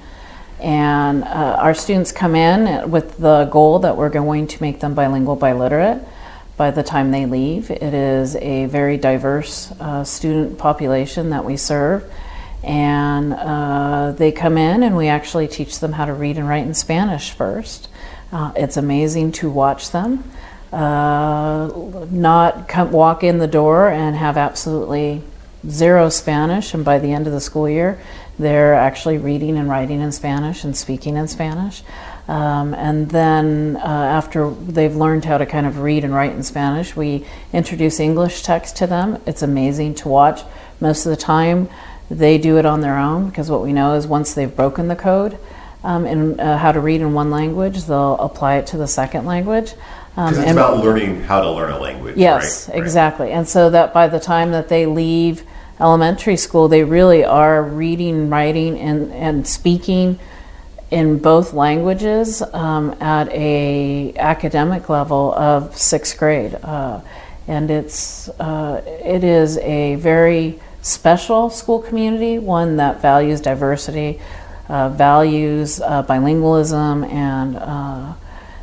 And 0.60 1.24
uh, 1.24 1.58
our 1.60 1.76
students 1.76 2.12
come 2.12 2.34
in 2.34 2.90
with 2.90 3.18
the 3.18 3.46
goal 3.52 3.80
that 3.80 3.98
we're 3.98 4.10
going 4.10 4.48
to 4.48 4.62
make 4.64 4.80
them 4.80 4.96
bilingual, 4.96 5.38
biliterate 5.38 6.04
by 6.56 6.72
the 6.72 6.82
time 6.82 7.12
they 7.12 7.28
leave. 7.28 7.70
It 7.70 7.94
is 7.94 8.36
a 8.38 8.66
very 8.66 8.98
diverse 8.98 9.72
uh, 9.80 10.04
student 10.04 10.58
population 10.58 11.30
that 11.30 11.46
we 11.46 11.56
serve. 11.56 12.12
And 12.68 13.34
uh, 13.34 14.12
they 14.12 14.32
come 14.32 14.58
in 14.58 14.84
and 14.84 14.96
we 14.96 15.08
actually 15.08 15.48
teach 15.48 15.80
them 15.80 15.94
how 15.94 16.06
to 16.06 16.14
read 16.14 16.38
and 16.38 16.48
write 16.48 16.66
in 16.66 16.74
Spanish 16.74 17.32
first. 17.32 17.88
Uh, 18.32 18.52
it's 18.56 18.78
amazing 18.78 19.32
to 19.32 19.50
watch 19.50 19.92
them 19.92 20.24
uh, 20.72 21.70
not 22.12 22.68
come, 22.68 22.92
walk 22.92 23.24
in 23.24 23.38
the 23.38 23.48
door 23.48 23.90
and 23.90 24.16
have 24.16 24.38
absolutely 24.38 25.22
zero 25.68 26.10
Spanish, 26.10 26.74
and 26.74 26.84
by 26.84 27.00
the 27.00 27.12
end 27.12 27.28
of 27.28 27.34
the 27.34 27.42
school 27.42 27.70
year, 27.70 28.00
they're 28.38 28.76
actually 28.76 29.18
reading 29.18 29.58
and 29.58 29.70
writing 29.70 30.02
in 30.02 30.12
Spanish 30.12 30.64
and 30.64 30.76
speaking 30.76 31.18
in 31.18 31.28
Spanish. 31.28 31.84
Um, 32.28 32.74
and 32.74 33.10
then 33.10 33.78
uh, 33.78 33.80
after 33.80 34.50
they've 34.50 34.96
learned 34.96 35.26
how 35.26 35.38
to 35.38 35.46
kind 35.46 35.66
of 35.66 35.80
read 35.80 36.04
and 36.04 36.14
write 36.14 36.34
in 36.34 36.44
Spanish, 36.44 36.96
we 36.96 37.26
introduce 37.54 38.00
English 38.00 38.44
text 38.44 38.76
to 38.78 38.88
them. 38.88 39.22
It's 39.26 39.42
amazing 39.42 39.96
to 39.96 40.10
watch. 40.10 40.42
Most 40.80 41.06
of 41.06 41.10
the 41.10 41.18
time, 41.18 41.70
they 42.10 42.38
do 42.38 42.58
it 42.58 42.66
on 42.66 42.82
their 42.82 42.98
own 42.98 43.30
because 43.30 43.50
what 43.50 43.62
we 43.62 43.74
know 43.74 43.96
is 43.96 44.08
once 44.08 44.34
they've 44.34 44.56
broken 44.56 44.88
the 44.88 44.96
code 44.96 45.38
um, 45.84 46.06
in 46.06 46.40
uh, 46.40 46.58
how 46.58 46.72
to 46.72 46.80
read 46.80 47.02
in 47.02 47.14
one 47.14 47.30
language, 47.30 47.84
they'll 47.84 48.18
apply 48.18 48.56
it 48.58 48.68
to 48.68 48.78
the 48.78 48.88
second 48.88 49.26
language. 49.26 49.74
Um, 50.16 50.34
it's 50.34 50.40
and, 50.40 50.52
about 50.58 50.84
learning 50.84 51.22
how 51.22 51.42
to 51.42 51.52
learn 51.52 51.72
a 51.72 51.80
language. 51.80 52.18
Yes, 52.18 52.68
right? 52.68 52.78
exactly. 52.78 53.32
And 53.32 53.48
so 53.48 53.70
that 53.70 53.94
by 53.94 54.08
the 54.08 54.20
time 54.20 54.52
that 54.52 54.68
they 54.68 54.86
leave 54.86 55.44
elementary 55.80 56.38
school, 56.38 56.68
they 56.68 56.84
really 56.84 57.24
are 57.24 57.62
reading, 57.62 58.30
writing, 58.30 58.80
and, 58.80 59.14
and 59.14 59.48
speaking 59.48 60.20
in 60.90 61.20
both 61.20 61.54
languages 61.54 62.42
um, 62.54 62.96
at 63.02 63.30
a 63.30 64.16
academic 64.18 64.90
level 64.90 65.34
of 65.34 65.78
sixth 65.78 66.18
grade. 66.18 66.56
Uh, 66.56 67.02
and 67.48 67.70
it's 67.70 68.28
uh, 68.40 68.82
it 68.86 69.24
is 69.24 69.58
a 69.60 69.96
very 69.96 70.60
special 70.88 71.50
school 71.50 71.80
community, 71.80 72.40
one 72.40 72.78
that 72.78 73.02
values 73.02 73.42
diversity, 73.42 74.22
uh, 74.70 74.88
values 74.90 75.82
uh, 75.82 76.02
bilingualism, 76.04 77.06
and 77.12 77.58
uh, 77.58 78.14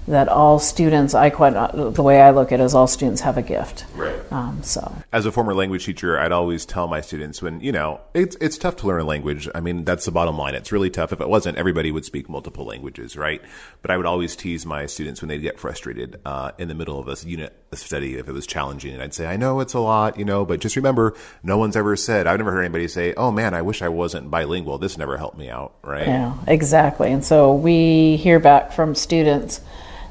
that 0.06 0.28
all 0.28 0.58
students, 0.58 1.14
I 1.14 1.30
quite 1.30 1.54
the 1.72 2.02
way 2.02 2.20
I 2.20 2.30
look 2.30 2.52
at 2.52 2.60
it 2.60 2.62
is 2.62 2.74
all 2.74 2.86
students 2.86 3.22
have 3.22 3.38
a 3.38 3.42
gift. 3.42 3.86
Right. 3.94 4.14
Um, 4.30 4.62
so, 4.62 4.94
as 5.12 5.24
a 5.24 5.32
former 5.32 5.54
language 5.54 5.86
teacher, 5.86 6.18
I'd 6.18 6.32
always 6.32 6.66
tell 6.66 6.88
my 6.88 7.00
students 7.00 7.40
when 7.40 7.60
you 7.60 7.72
know 7.72 8.00
it's 8.12 8.36
it's 8.40 8.58
tough 8.58 8.76
to 8.76 8.86
learn 8.86 9.00
a 9.00 9.04
language. 9.04 9.48
I 9.54 9.60
mean, 9.60 9.84
that's 9.84 10.04
the 10.04 10.10
bottom 10.10 10.36
line. 10.36 10.54
It's 10.54 10.72
really 10.72 10.90
tough. 10.90 11.12
If 11.12 11.20
it 11.20 11.28
wasn't, 11.28 11.56
everybody 11.56 11.90
would 11.90 12.04
speak 12.04 12.28
multiple 12.28 12.66
languages, 12.66 13.16
right? 13.16 13.40
But 13.80 13.90
I 13.90 13.96
would 13.96 14.06
always 14.06 14.36
tease 14.36 14.66
my 14.66 14.86
students 14.86 15.22
when 15.22 15.28
they 15.28 15.38
get 15.38 15.58
frustrated 15.58 16.20
uh, 16.26 16.52
in 16.58 16.68
the 16.68 16.74
middle 16.74 16.98
of 16.98 17.08
a 17.08 17.16
unit 17.26 17.54
a 17.72 17.76
study 17.76 18.16
if 18.16 18.28
it 18.28 18.32
was 18.32 18.46
challenging, 18.46 18.92
and 18.92 19.02
I'd 19.02 19.14
say, 19.14 19.26
I 19.26 19.36
know 19.36 19.60
it's 19.60 19.74
a 19.74 19.80
lot, 19.80 20.18
you 20.18 20.24
know, 20.24 20.44
but 20.44 20.60
just 20.60 20.76
remember, 20.76 21.14
no 21.42 21.58
one's 21.58 21.76
ever 21.76 21.96
said. 21.96 22.26
I've 22.26 22.38
never 22.38 22.52
heard 22.52 22.60
anybody 22.60 22.88
say, 22.88 23.14
"Oh 23.14 23.30
man, 23.30 23.54
I 23.54 23.62
wish 23.62 23.82
I 23.82 23.88
wasn't 23.88 24.30
bilingual. 24.30 24.78
This 24.78 24.98
never 24.98 25.16
helped 25.16 25.38
me 25.38 25.48
out." 25.48 25.74
Right. 25.82 26.06
Yeah, 26.06 26.34
exactly. 26.46 27.10
And 27.10 27.24
so 27.24 27.54
we 27.54 28.16
hear 28.16 28.38
back 28.38 28.72
from 28.72 28.94
students 28.94 29.60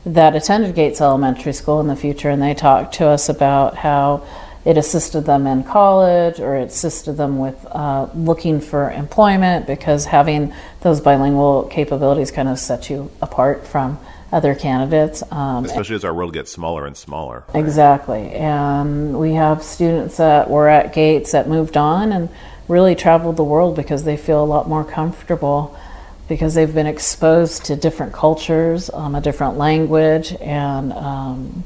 that 0.06 0.36
attended 0.36 0.76
Gates 0.76 1.00
Elementary 1.00 1.54
School 1.54 1.80
in 1.80 1.88
the 1.88 1.96
future, 1.96 2.30
and 2.30 2.42
they 2.42 2.54
talked 2.54 2.96
to 2.96 3.08
us 3.08 3.30
about 3.30 3.78
how 3.78 4.26
it 4.66 4.78
assisted 4.78 5.26
them 5.26 5.46
in 5.46 5.64
college 5.64 6.40
or 6.40 6.56
it 6.56 6.68
assisted 6.68 7.14
them 7.14 7.38
with 7.38 7.66
uh, 7.72 8.08
looking 8.16 8.62
for 8.62 8.92
employment 8.92 9.68
because 9.68 10.06
having 10.06 10.54
those 10.82 11.02
bilingual 11.02 11.64
capabilities 11.66 12.32
kind 12.32 12.48
of 12.48 12.58
set 12.58 12.90
you 12.90 13.12
apart 13.22 13.68
from 13.68 14.00
other 14.32 14.56
candidates. 14.56 15.22
Um, 15.32 15.66
Especially 15.66 15.96
as 15.96 16.06
our 16.06 16.14
world 16.14 16.34
gets 16.34 16.52
smaller 16.52 16.88
and 16.88 16.96
smaller. 16.98 17.44
Right? 17.54 17.60
Exactly. 17.60 18.32
And 18.32 19.20
we 19.20 19.34
have 19.34 19.62
students 19.64 20.18
that 20.18 20.50
were 20.50 20.68
at 20.68 20.94
Gates 20.94 21.34
that 21.34 21.48
moved 21.48 21.78
on 21.78 22.12
and 22.12 22.30
really 22.68 22.96
traveled 22.96 23.38
the 23.38 23.44
world 23.44 23.76
because 23.76 24.06
they 24.06 24.18
feel 24.18 24.44
a 24.44 24.46
lot 24.46 24.68
more 24.68 24.84
comfortable 24.84 25.78
because 26.28 26.54
they've 26.54 26.74
been 26.74 26.88
exposed 26.88 27.66
to 27.66 27.76
different 27.76 28.14
cultures, 28.14 28.90
um, 28.94 29.16
a 29.16 29.22
different 29.22 29.58
language, 29.58 30.34
and 30.40 30.94
um, 30.94 31.64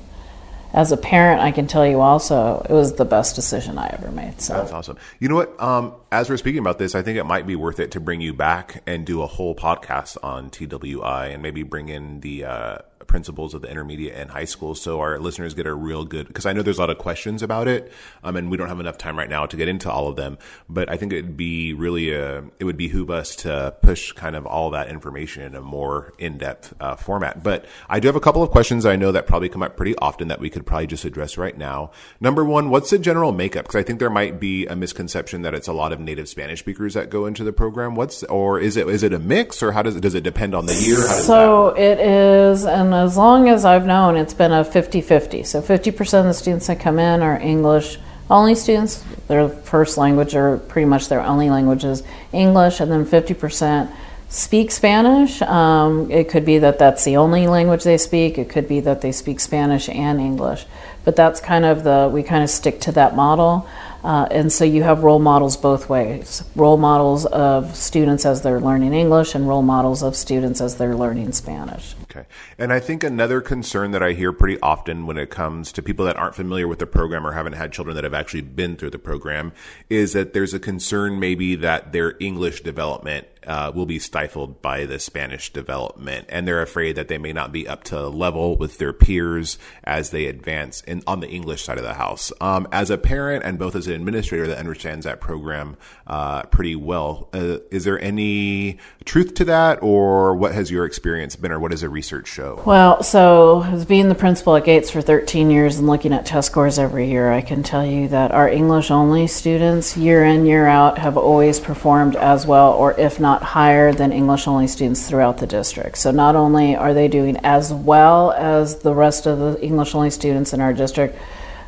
as 0.73 0.91
a 0.91 0.97
parent, 0.97 1.41
I 1.41 1.51
can 1.51 1.67
tell 1.67 1.87
you 1.87 2.01
also 2.01 2.65
it 2.69 2.73
was 2.73 2.93
the 2.93 3.05
best 3.05 3.35
decision 3.35 3.77
I 3.77 3.87
ever 3.87 4.11
made. 4.11 4.41
So 4.41 4.53
that's 4.53 4.71
awesome. 4.71 4.97
You 5.19 5.29
know 5.29 5.35
what? 5.35 5.59
Um, 5.61 5.93
as 6.11 6.29
we're 6.29 6.37
speaking 6.37 6.59
about 6.59 6.77
this, 6.77 6.95
I 6.95 7.01
think 7.01 7.17
it 7.17 7.23
might 7.23 7.47
be 7.47 7.55
worth 7.55 7.79
it 7.79 7.91
to 7.91 7.99
bring 7.99 8.21
you 8.21 8.33
back 8.33 8.83
and 8.85 9.05
do 9.05 9.21
a 9.21 9.27
whole 9.27 9.55
podcast 9.55 10.17
on 10.23 10.49
TWI 10.49 11.27
and 11.27 11.41
maybe 11.41 11.63
bring 11.63 11.89
in 11.89 12.19
the 12.19 12.45
uh, 12.45 12.77
principals 13.07 13.53
of 13.53 13.61
the 13.61 13.69
intermediate 13.69 14.15
and 14.15 14.29
high 14.29 14.45
school 14.45 14.75
so 14.75 14.99
our 14.99 15.19
listeners 15.19 15.53
get 15.53 15.65
a 15.65 15.73
real 15.73 16.05
good 16.05 16.27
because 16.27 16.45
I 16.45 16.53
know 16.53 16.61
there's 16.61 16.77
a 16.77 16.81
lot 16.81 16.89
of 16.89 16.97
questions 16.97 17.41
about 17.41 17.67
it 17.67 17.91
um, 18.23 18.35
and 18.35 18.51
we 18.51 18.57
don't 18.57 18.67
have 18.67 18.79
enough 18.79 18.97
time 18.97 19.17
right 19.17 19.29
now 19.29 19.45
to 19.45 19.57
get 19.57 19.67
into 19.67 19.91
all 19.91 20.07
of 20.07 20.15
them 20.15 20.37
but 20.69 20.89
I 20.89 20.97
think 20.97 21.13
it'd 21.13 21.37
be 21.37 21.73
really 21.73 22.11
a, 22.11 22.43
it 22.59 22.65
would 22.65 22.77
behoove 22.77 23.09
us 23.09 23.35
to 23.37 23.75
push 23.81 24.11
kind 24.11 24.35
of 24.35 24.45
all 24.45 24.71
that 24.71 24.89
information 24.89 25.43
in 25.43 25.55
a 25.55 25.61
more 25.61 26.13
in-depth 26.17 26.73
uh, 26.79 26.95
format. 26.95 27.43
But 27.43 27.65
I 27.89 27.99
do 27.99 28.07
have 28.07 28.15
a 28.15 28.21
couple 28.21 28.43
of 28.43 28.51
questions 28.51 28.85
I 28.85 28.95
know 28.95 29.11
that 29.11 29.27
probably 29.27 29.49
come 29.49 29.63
up 29.63 29.77
pretty 29.77 29.95
often 29.97 30.27
that 30.27 30.39
we 30.39 30.49
could 30.49 30.65
probably 30.65 30.87
just 30.87 31.05
address 31.05 31.37
right 31.37 31.57
now. 31.57 31.91
Number 32.19 32.43
one 32.43 32.69
what's 32.69 32.89
the 32.89 32.99
general 32.99 33.31
makeup? 33.31 33.65
Because 33.65 33.75
I 33.75 33.83
think 33.83 33.99
there 33.99 34.09
might 34.09 34.39
be 34.39 34.65
a 34.67 34.75
misconception 34.75 35.41
that 35.43 35.53
it's 35.53 35.67
a 35.67 35.73
lot 35.73 35.91
of 35.91 35.99
native 35.99 36.27
Spanish 36.27 36.59
speakers 36.59 36.93
that 36.95 37.09
go 37.09 37.25
into 37.25 37.43
the 37.43 37.53
program. 37.53 37.95
What's 37.95 38.23
or 38.23 38.59
is 38.59 38.77
it 38.77 38.87
is 38.87 39.03
it 39.03 39.13
a 39.13 39.19
mix 39.19 39.61
or 39.63 39.71
how 39.71 39.81
does 39.81 39.95
it 39.95 40.01
does 40.01 40.15
it 40.15 40.23
depend 40.23 40.53
on 40.55 40.65
the 40.65 40.75
year? 40.75 40.97
So 40.97 41.69
it 41.69 41.99
is 41.99 42.65
and 42.65 42.93
as 43.05 43.17
long 43.17 43.49
as 43.49 43.65
I've 43.65 43.85
known, 43.85 44.15
it's 44.15 44.33
been 44.33 44.51
a 44.51 44.63
50 44.63 45.01
50. 45.01 45.43
So 45.43 45.61
50% 45.61 46.19
of 46.19 46.25
the 46.25 46.33
students 46.33 46.67
that 46.67 46.79
come 46.79 46.99
in 46.99 47.21
are 47.21 47.39
English 47.39 47.97
only 48.29 48.55
students. 48.55 49.03
Their 49.27 49.49
first 49.49 49.97
language, 49.97 50.35
or 50.35 50.57
pretty 50.57 50.85
much 50.85 51.09
their 51.09 51.21
only 51.21 51.49
language, 51.49 51.83
is 51.83 52.03
English, 52.31 52.79
and 52.79 52.91
then 52.91 53.05
50% 53.05 53.91
speak 54.29 54.71
Spanish. 54.71 55.41
Um, 55.41 56.11
it 56.11 56.29
could 56.29 56.45
be 56.45 56.57
that 56.59 56.79
that's 56.79 57.03
the 57.05 57.17
only 57.17 57.47
language 57.47 57.83
they 57.83 57.97
speak, 57.97 58.37
it 58.37 58.49
could 58.49 58.67
be 58.67 58.79
that 58.81 59.01
they 59.01 59.11
speak 59.11 59.39
Spanish 59.39 59.87
and 59.89 60.19
English. 60.19 60.65
But 61.05 61.15
that's 61.15 61.39
kind 61.39 61.65
of 61.65 61.83
the, 61.83 62.09
we 62.11 62.23
kind 62.23 62.43
of 62.43 62.49
stick 62.49 62.81
to 62.81 62.91
that 62.93 63.15
model. 63.15 63.67
Uh, 64.03 64.27
and 64.29 64.51
so 64.51 64.63
you 64.63 64.83
have 64.83 65.03
role 65.03 65.19
models 65.19 65.57
both 65.57 65.89
ways 65.89 66.43
role 66.55 66.77
models 66.77 67.25
of 67.25 67.75
students 67.75 68.25
as 68.25 68.41
they're 68.41 68.59
learning 68.59 68.93
English, 68.93 69.35
and 69.35 69.47
role 69.47 69.61
models 69.61 70.03
of 70.03 70.15
students 70.15 70.61
as 70.61 70.75
they're 70.77 70.95
learning 70.95 71.31
Spanish. 71.31 71.95
Okay. 72.17 72.27
And 72.57 72.73
I 72.73 72.79
think 72.79 73.03
another 73.03 73.41
concern 73.41 73.91
that 73.91 74.01
I 74.01 74.13
hear 74.13 74.31
pretty 74.31 74.59
often 74.61 75.05
when 75.05 75.17
it 75.17 75.29
comes 75.29 75.71
to 75.73 75.81
people 75.81 76.05
that 76.05 76.17
aren't 76.17 76.35
familiar 76.35 76.67
with 76.67 76.79
the 76.79 76.87
program 76.87 77.25
or 77.25 77.33
haven't 77.33 77.53
had 77.53 77.71
children 77.71 77.95
that 77.95 78.03
have 78.03 78.13
actually 78.13 78.41
been 78.41 78.75
through 78.75 78.89
the 78.91 78.99
program 78.99 79.51
is 79.89 80.13
that 80.13 80.33
there's 80.33 80.53
a 80.53 80.59
concern 80.59 81.19
maybe 81.19 81.55
that 81.55 81.91
their 81.91 82.15
English 82.19 82.61
development 82.61 83.27
uh, 83.47 83.71
will 83.73 83.85
be 83.85 83.97
stifled 83.97 84.61
by 84.61 84.85
the 84.85 84.99
Spanish 84.99 85.53
development, 85.53 86.25
and 86.29 86.45
they're 86.45 86.61
afraid 86.61 86.97
that 86.97 87.07
they 87.07 87.17
may 87.17 87.31
not 87.31 87.51
be 87.51 87.67
up 87.67 87.83
to 87.85 88.07
level 88.09 88.57
with 88.57 88.77
their 88.77 88.91
peers 88.91 89.57
as 89.85 90.09
they 90.09 90.25
advance 90.25 90.81
in 90.81 91.01
on 91.07 91.21
the 91.21 91.29
English 91.29 91.63
side 91.63 91.77
of 91.77 91.83
the 91.83 91.93
house. 91.93 92.31
Um, 92.41 92.67
as 92.73 92.89
a 92.89 92.97
parent 92.97 93.45
and 93.45 93.57
both 93.57 93.75
as 93.75 93.87
an 93.87 93.93
administrator 93.93 94.47
that 94.47 94.57
understands 94.57 95.05
that 95.05 95.21
program 95.21 95.77
uh, 96.07 96.43
pretty 96.43 96.75
well, 96.75 97.29
uh, 97.33 97.59
is 97.71 97.85
there 97.85 97.99
any 98.01 98.79
truth 99.05 99.33
to 99.35 99.45
that, 99.45 99.81
or 99.81 100.35
what 100.35 100.53
has 100.53 100.69
your 100.69 100.85
experience 100.85 101.37
been, 101.37 101.51
or 101.51 101.59
what 101.59 101.71
does 101.71 101.81
the 101.81 101.89
research 101.89 102.06
show? 102.07 102.61
Well, 102.65 103.03
so 103.03 103.63
as 103.63 103.85
being 103.85 104.09
the 104.09 104.15
principal 104.15 104.55
at 104.55 104.65
Gates 104.65 104.89
for 104.89 105.01
13 105.01 105.51
years 105.51 105.77
and 105.77 105.87
looking 105.87 106.13
at 106.13 106.25
test 106.25 106.47
scores 106.47 106.79
every 106.79 107.09
year, 107.09 107.31
I 107.31 107.41
can 107.41 107.63
tell 107.63 107.85
you 107.85 108.07
that 108.07 108.31
our 108.31 108.47
English 108.47 108.89
only 108.91 109.27
students, 109.27 109.97
year 109.97 110.23
in, 110.23 110.45
year 110.45 110.67
out, 110.67 110.97
have 110.99 111.17
always 111.17 111.59
performed 111.59 112.15
as 112.15 112.47
well, 112.47 112.73
or 112.73 112.97
if 112.99 113.19
not 113.19 113.43
higher, 113.43 113.91
than 113.91 114.11
English 114.11 114.47
only 114.47 114.67
students 114.67 115.07
throughout 115.07 115.37
the 115.37 115.47
district. 115.47 115.97
So 115.97 116.11
not 116.11 116.35
only 116.35 116.75
are 116.75 116.93
they 116.93 117.07
doing 117.07 117.37
as 117.43 117.73
well 117.73 118.31
as 118.31 118.77
the 118.77 118.93
rest 118.93 119.25
of 119.25 119.39
the 119.39 119.61
English 119.61 119.93
only 119.93 120.09
students 120.09 120.53
in 120.53 120.61
our 120.61 120.73
district, 120.73 121.17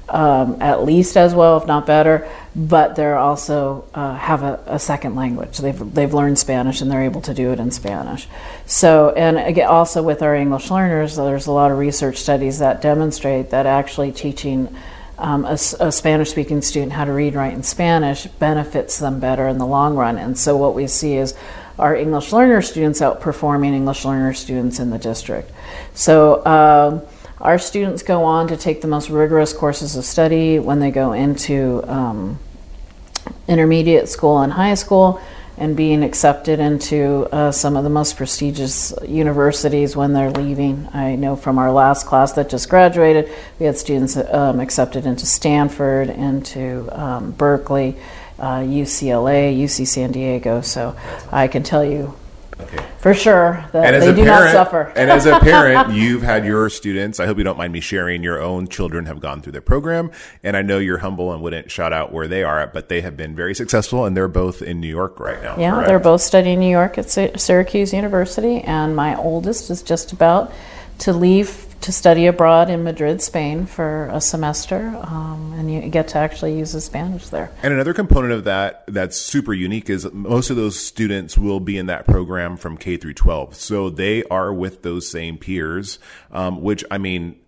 um, 0.10 0.62
at 0.62 0.84
least 0.84 1.16
as 1.18 1.36
well, 1.36 1.58
if 1.58 1.68
not 1.68 1.86
better, 1.86 2.28
but 2.56 2.96
they're 2.96 3.18
also 3.18 3.86
uh, 3.94 4.16
have 4.16 4.44
a, 4.44 4.62
a, 4.66 4.80
second 4.80 5.16
language. 5.16 5.60
They've 5.60 5.94
they've 5.94 6.14
learned 6.14 6.40
Spanish 6.40 6.82
and 6.82 6.92
they're 6.92 7.04
able 7.04 7.22
to 7.22 7.34
do 7.34 7.52
it 7.52 7.60
in 7.60 7.72
Spanish. 7.72 8.28
So, 8.66 9.12
and 9.12 9.38
again, 9.38 9.68
also 9.68 10.02
with 10.02 10.22
our 10.22 10.36
English 10.36 10.72
learners, 10.72 11.16
there's 11.16 11.48
a 11.48 11.52
lot 11.52 11.72
of 11.72 11.78
research 11.78 12.18
studies 12.18 12.60
that 12.60 12.82
demonstrate 12.82 13.52
that 13.52 13.66
actually 13.66 14.12
teaching. 14.12 14.76
Um, 15.18 15.44
a, 15.44 15.60
a 15.82 15.92
Spanish 15.92 16.30
speaking 16.30 16.62
student 16.62 16.94
how 16.94 17.04
to 17.04 17.12
read 17.12 17.36
write 17.36 17.52
in 17.52 17.62
Spanish 17.62 18.26
benefits 18.26 19.00
them 19.00 19.20
better 19.20 19.50
in 19.50 19.58
the 19.58 19.66
long 19.66 19.98
run. 19.98 20.18
And 20.18 20.38
so, 20.38 20.56
what 20.56 20.76
we 20.76 20.88
see 20.88 21.18
is 21.18 21.36
our 21.78 21.94
English 21.94 22.32
learner 22.32 22.62
students 22.62 23.02
outperforming 23.02 23.74
English 23.74 24.06
learner 24.06 24.34
students 24.34 24.80
in 24.80 24.92
the 24.92 24.98
district. 24.98 25.52
So, 25.94 26.46
um, 26.46 27.02
our 27.42 27.58
students 27.58 28.04
go 28.04 28.24
on 28.24 28.48
to 28.50 28.58
take 28.58 28.82
the 28.82 28.88
most 28.88 29.10
rigorous 29.10 29.54
courses 29.54 29.96
of 29.96 30.04
study 30.04 30.60
when 30.60 30.80
they 30.80 30.92
go 30.92 31.14
into 31.14 31.84
um, 31.88 32.40
intermediate 33.48 34.10
school 34.10 34.40
and 34.40 34.54
high 34.54 34.74
school 34.74 35.22
and 35.58 35.76
being 35.76 36.04
accepted 36.04 36.60
into 36.60 37.28
uh, 37.34 37.52
some 37.52 37.76
of 37.76 37.84
the 37.84 37.90
most 37.90 38.16
prestigious 38.16 38.94
universities 39.06 39.96
when 39.96 40.14
they're 40.14 40.32
leaving. 40.32 40.88
I 40.94 41.16
know 41.16 41.36
from 41.36 41.58
our 41.58 41.72
last 41.72 42.06
class 42.06 42.32
that 42.34 42.50
just 42.50 42.70
graduated, 42.70 43.30
we 43.60 43.66
had 43.66 43.78
students 43.78 44.16
um, 44.16 44.62
accepted 44.62 45.06
into 45.06 45.26
Stanford, 45.26 46.10
into 46.10 46.88
um, 46.92 47.32
Berkeley, 47.32 47.98
uh, 48.38 48.60
UCLA, 48.60 49.54
UC 49.58 49.86
San 49.86 50.14
Diego. 50.14 50.62
So 50.62 50.96
I 51.30 51.50
can 51.50 51.64
tell 51.64 51.84
you 51.84 52.16
Okay. 52.60 52.86
For 53.00 53.14
sure. 53.14 53.66
and 53.74 53.96
as 53.96 54.04
they 54.04 54.12
a 54.12 54.16
do 54.16 54.24
parent, 54.26 54.44
not 54.46 54.52
suffer. 54.52 54.92
and 54.96 55.10
as 55.10 55.26
a 55.26 55.40
parent, 55.40 55.94
you've 55.94 56.22
had 56.22 56.46
your 56.46 56.70
students, 56.70 57.20
I 57.20 57.26
hope 57.26 57.38
you 57.38 57.44
don't 57.46 57.58
mind 57.58 57.72
me 57.72 57.80
sharing, 57.80 58.22
your 58.22 58.42
own 58.42 58.68
children 58.68 59.06
have 59.06 59.22
gone 59.22 59.42
through 59.42 59.54
the 59.54 59.62
program. 59.62 60.12
And 60.44 60.58
I 60.58 60.62
know 60.62 60.78
you're 60.78 60.98
humble 60.98 61.32
and 61.32 61.42
wouldn't 61.42 61.72
shout 61.72 61.94
out 61.94 62.12
where 62.12 62.28
they 62.28 62.44
are, 62.44 62.68
but 62.68 62.90
they 62.90 63.00
have 63.02 63.16
been 63.16 63.36
very 63.36 63.56
successful 63.56 64.06
and 64.06 64.16
they're 64.16 64.28
both 64.28 64.62
in 64.62 64.82
New 64.82 64.90
York 64.90 65.20
right 65.20 65.42
now. 65.42 65.58
Yeah, 65.58 65.72
correct? 65.72 65.88
they're 65.88 66.00
both 66.00 66.22
studying 66.22 66.60
New 66.60 66.70
York 66.70 66.98
at 66.98 67.10
Syracuse 67.10 67.94
University. 67.94 68.60
And 68.60 68.96
my 68.96 69.16
oldest 69.16 69.70
is 69.70 69.82
just 69.82 70.12
about 70.12 70.52
to 71.00 71.14
leave 71.14 71.69
to 71.82 71.92
study 71.92 72.28
abroad 72.28 72.70
in 72.70 72.84
Madrid, 72.84 73.22
Spain 73.22 73.66
for 73.66 74.08
a 74.12 74.20
semester, 74.20 74.88
um, 75.04 75.54
and 75.58 75.72
you 75.72 75.90
get 75.90 76.10
to 76.10 76.18
actually 76.18 76.58
use 76.58 76.74
the 76.74 76.82
Spanish 76.82 77.30
there. 77.30 77.52
And 77.64 77.74
another 77.74 77.94
component 77.94 78.34
of 78.34 78.44
that 78.46 78.84
that's 78.88 79.18
super 79.18 79.54
unique 79.54 79.90
is 79.90 80.12
most 80.12 80.50
of 80.50 80.56
those 80.56 80.80
students 80.80 81.38
will 81.38 81.60
be 81.60 81.78
in 81.78 81.86
that 81.86 82.06
program 82.06 82.58
from 82.58 82.78
K 82.78 82.98
through 82.98 83.14
12. 83.14 83.56
So 83.56 83.90
they 83.90 84.24
are 84.26 84.54
with 84.54 84.82
those 84.84 85.10
same 85.10 85.38
peers, 85.38 86.00
um, 86.32 86.62
which 86.62 86.84
I 86.92 86.98
mean, 86.98 87.40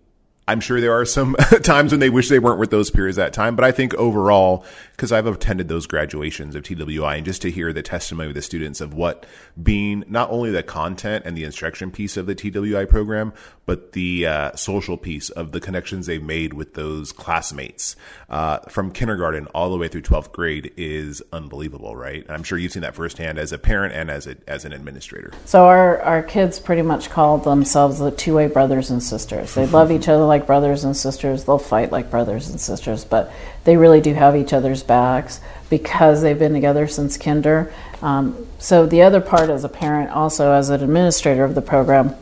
I'm 0.48 0.60
sure 0.60 0.80
there 0.80 0.98
are 0.98 1.04
some 1.04 1.34
times 1.62 1.92
when 1.92 2.00
they 2.00 2.10
wish 2.10 2.28
they 2.28 2.38
weren't 2.38 2.58
with 2.58 2.70
those 2.70 2.90
peers 2.90 3.18
at 3.18 3.26
that 3.26 3.32
time, 3.32 3.54
but 3.54 3.64
I 3.64 3.72
think 3.72 3.94
overall, 3.94 4.64
because 4.92 5.12
I've 5.12 5.26
attended 5.26 5.68
those 5.68 5.86
graduations 5.86 6.54
of 6.54 6.62
TWI, 6.62 7.16
and 7.16 7.24
just 7.24 7.42
to 7.42 7.50
hear 7.50 7.72
the 7.72 7.82
testimony 7.82 8.28
of 8.28 8.34
the 8.34 8.42
students 8.42 8.80
of 8.80 8.94
what 8.94 9.26
being 9.60 10.04
not 10.08 10.30
only 10.30 10.50
the 10.50 10.62
content 10.62 11.24
and 11.26 11.36
the 11.36 11.44
instruction 11.44 11.90
piece 11.90 12.16
of 12.16 12.26
the 12.26 12.34
TWI 12.34 12.84
program, 12.84 13.32
but 13.66 13.92
the 13.92 14.26
uh, 14.26 14.54
social 14.56 14.96
piece 14.96 15.30
of 15.30 15.52
the 15.52 15.60
connections 15.60 16.06
they've 16.06 16.22
made 16.22 16.52
with 16.52 16.74
those 16.74 17.12
classmates 17.12 17.96
uh, 18.28 18.58
from 18.68 18.90
kindergarten 18.90 19.46
all 19.48 19.70
the 19.70 19.78
way 19.78 19.88
through 19.88 20.02
12th 20.02 20.32
grade 20.32 20.72
is 20.76 21.22
unbelievable, 21.32 21.94
right? 21.96 22.26
I'm 22.28 22.42
sure 22.42 22.58
you've 22.58 22.72
seen 22.72 22.82
that 22.82 22.94
firsthand 22.94 23.38
as 23.38 23.52
a 23.52 23.58
parent 23.58 23.94
and 23.94 24.10
as 24.10 24.26
a, 24.26 24.36
as 24.46 24.64
an 24.64 24.72
administrator. 24.72 25.32
So 25.44 25.66
our 25.66 26.00
our 26.02 26.22
kids 26.22 26.58
pretty 26.58 26.82
much 26.82 27.10
call 27.10 27.38
themselves 27.38 27.98
the 27.98 28.10
two 28.10 28.34
way 28.34 28.48
brothers 28.48 28.90
and 28.90 29.02
sisters. 29.02 29.54
They 29.54 29.66
love 29.66 29.90
each 29.90 30.08
other 30.08 30.24
like 30.24 30.46
brothers 30.46 30.84
and 30.84 30.96
sisters. 30.96 31.44
They'll 31.44 31.58
fight 31.58 31.92
like 31.92 32.10
brothers 32.10 32.48
and 32.48 32.60
sisters, 32.60 33.04
but 33.04 33.32
they 33.64 33.76
really 33.76 34.00
do 34.00 34.14
have 34.14 34.36
each 34.36 34.52
other's 34.52 34.82
backs 34.82 35.40
because 35.70 36.22
they've 36.22 36.38
been 36.38 36.52
together 36.52 36.86
since 36.86 37.16
kinder. 37.16 37.72
Um, 38.02 38.46
so 38.58 38.86
the 38.86 39.02
other 39.02 39.20
part 39.20 39.48
as 39.50 39.64
a 39.64 39.68
parent, 39.68 40.10
also 40.10 40.52
as 40.52 40.68
an 40.68 40.82
administrator 40.82 41.44
of 41.44 41.54
the 41.54 41.62
program, 41.62 42.14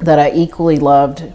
that 0.00 0.18
I 0.18 0.32
equally 0.32 0.78
loved, 0.78 1.32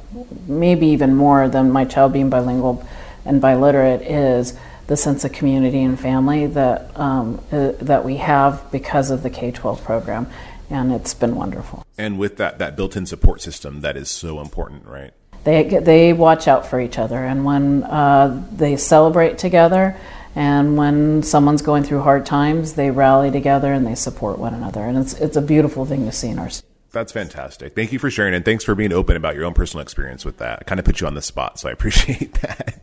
maybe 0.47 0.87
even 0.87 1.15
more 1.15 1.47
than 1.47 1.71
my 1.71 1.85
child 1.85 2.13
being 2.13 2.29
bilingual 2.29 2.85
and 3.25 3.41
biliterate, 3.41 4.01
is 4.01 4.53
the 4.87 4.97
sense 4.97 5.23
of 5.23 5.31
community 5.31 5.81
and 5.81 5.99
family 5.99 6.47
that 6.47 6.97
um, 6.99 7.41
uh, 7.51 7.71
that 7.79 8.03
we 8.03 8.17
have 8.17 8.69
because 8.71 9.11
of 9.11 9.23
the 9.23 9.29
K 9.29 9.51
twelve 9.51 9.83
program, 9.83 10.27
and 10.69 10.91
it's 10.91 11.13
been 11.13 11.35
wonderful. 11.35 11.85
And 11.97 12.19
with 12.19 12.37
that 12.37 12.59
that 12.59 12.75
built 12.75 12.97
in 12.97 13.05
support 13.05 13.41
system, 13.41 13.81
that 13.81 13.95
is 13.95 14.09
so 14.09 14.41
important, 14.41 14.85
right? 14.85 15.13
They 15.43 15.63
they 15.63 16.13
watch 16.13 16.47
out 16.47 16.65
for 16.65 16.79
each 16.79 16.97
other, 16.97 17.17
and 17.17 17.45
when 17.45 17.83
uh, 17.83 18.43
they 18.51 18.77
celebrate 18.77 19.37
together. 19.37 19.95
And 20.35 20.77
when 20.77 21.23
someone's 21.23 21.63
going 21.63 21.83
through 21.83 22.01
hard 22.01 22.25
times, 22.25 22.73
they 22.73 22.91
rally 22.91 23.31
together 23.31 23.73
and 23.73 23.85
they 23.85 23.95
support 23.95 24.37
one 24.37 24.53
another. 24.53 24.81
And 24.81 24.97
it's, 24.97 25.13
it's 25.15 25.35
a 25.35 25.41
beautiful 25.41 25.85
thing 25.85 26.05
to 26.05 26.11
see 26.11 26.29
in 26.29 26.37
our 26.37 26.49
that's 26.91 27.11
fantastic. 27.11 27.75
Thank 27.75 27.91
you 27.91 27.99
for 27.99 28.09
sharing 28.09 28.33
and 28.33 28.43
thanks 28.43 28.63
for 28.63 28.73
being 28.73 28.91
open 28.91 29.15
about 29.15 29.35
your 29.35 29.45
own 29.45 29.53
personal 29.53 29.83
experience 29.83 30.25
with 30.25 30.37
that. 30.37 30.59
I 30.61 30.63
kind 30.63 30.79
of 30.79 30.85
put 30.85 31.01
you 31.01 31.07
on 31.07 31.13
the 31.13 31.21
spot, 31.21 31.59
so 31.59 31.69
I 31.69 31.71
appreciate 31.73 32.33
that. 32.41 32.81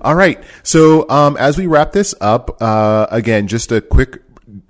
All 0.00 0.14
right. 0.14 0.42
So, 0.62 1.08
um, 1.10 1.36
as 1.36 1.58
we 1.58 1.66
wrap 1.66 1.92
this 1.92 2.14
up, 2.20 2.62
uh, 2.62 3.06
again, 3.10 3.48
just 3.48 3.70
a 3.70 3.80
quick 3.80 4.22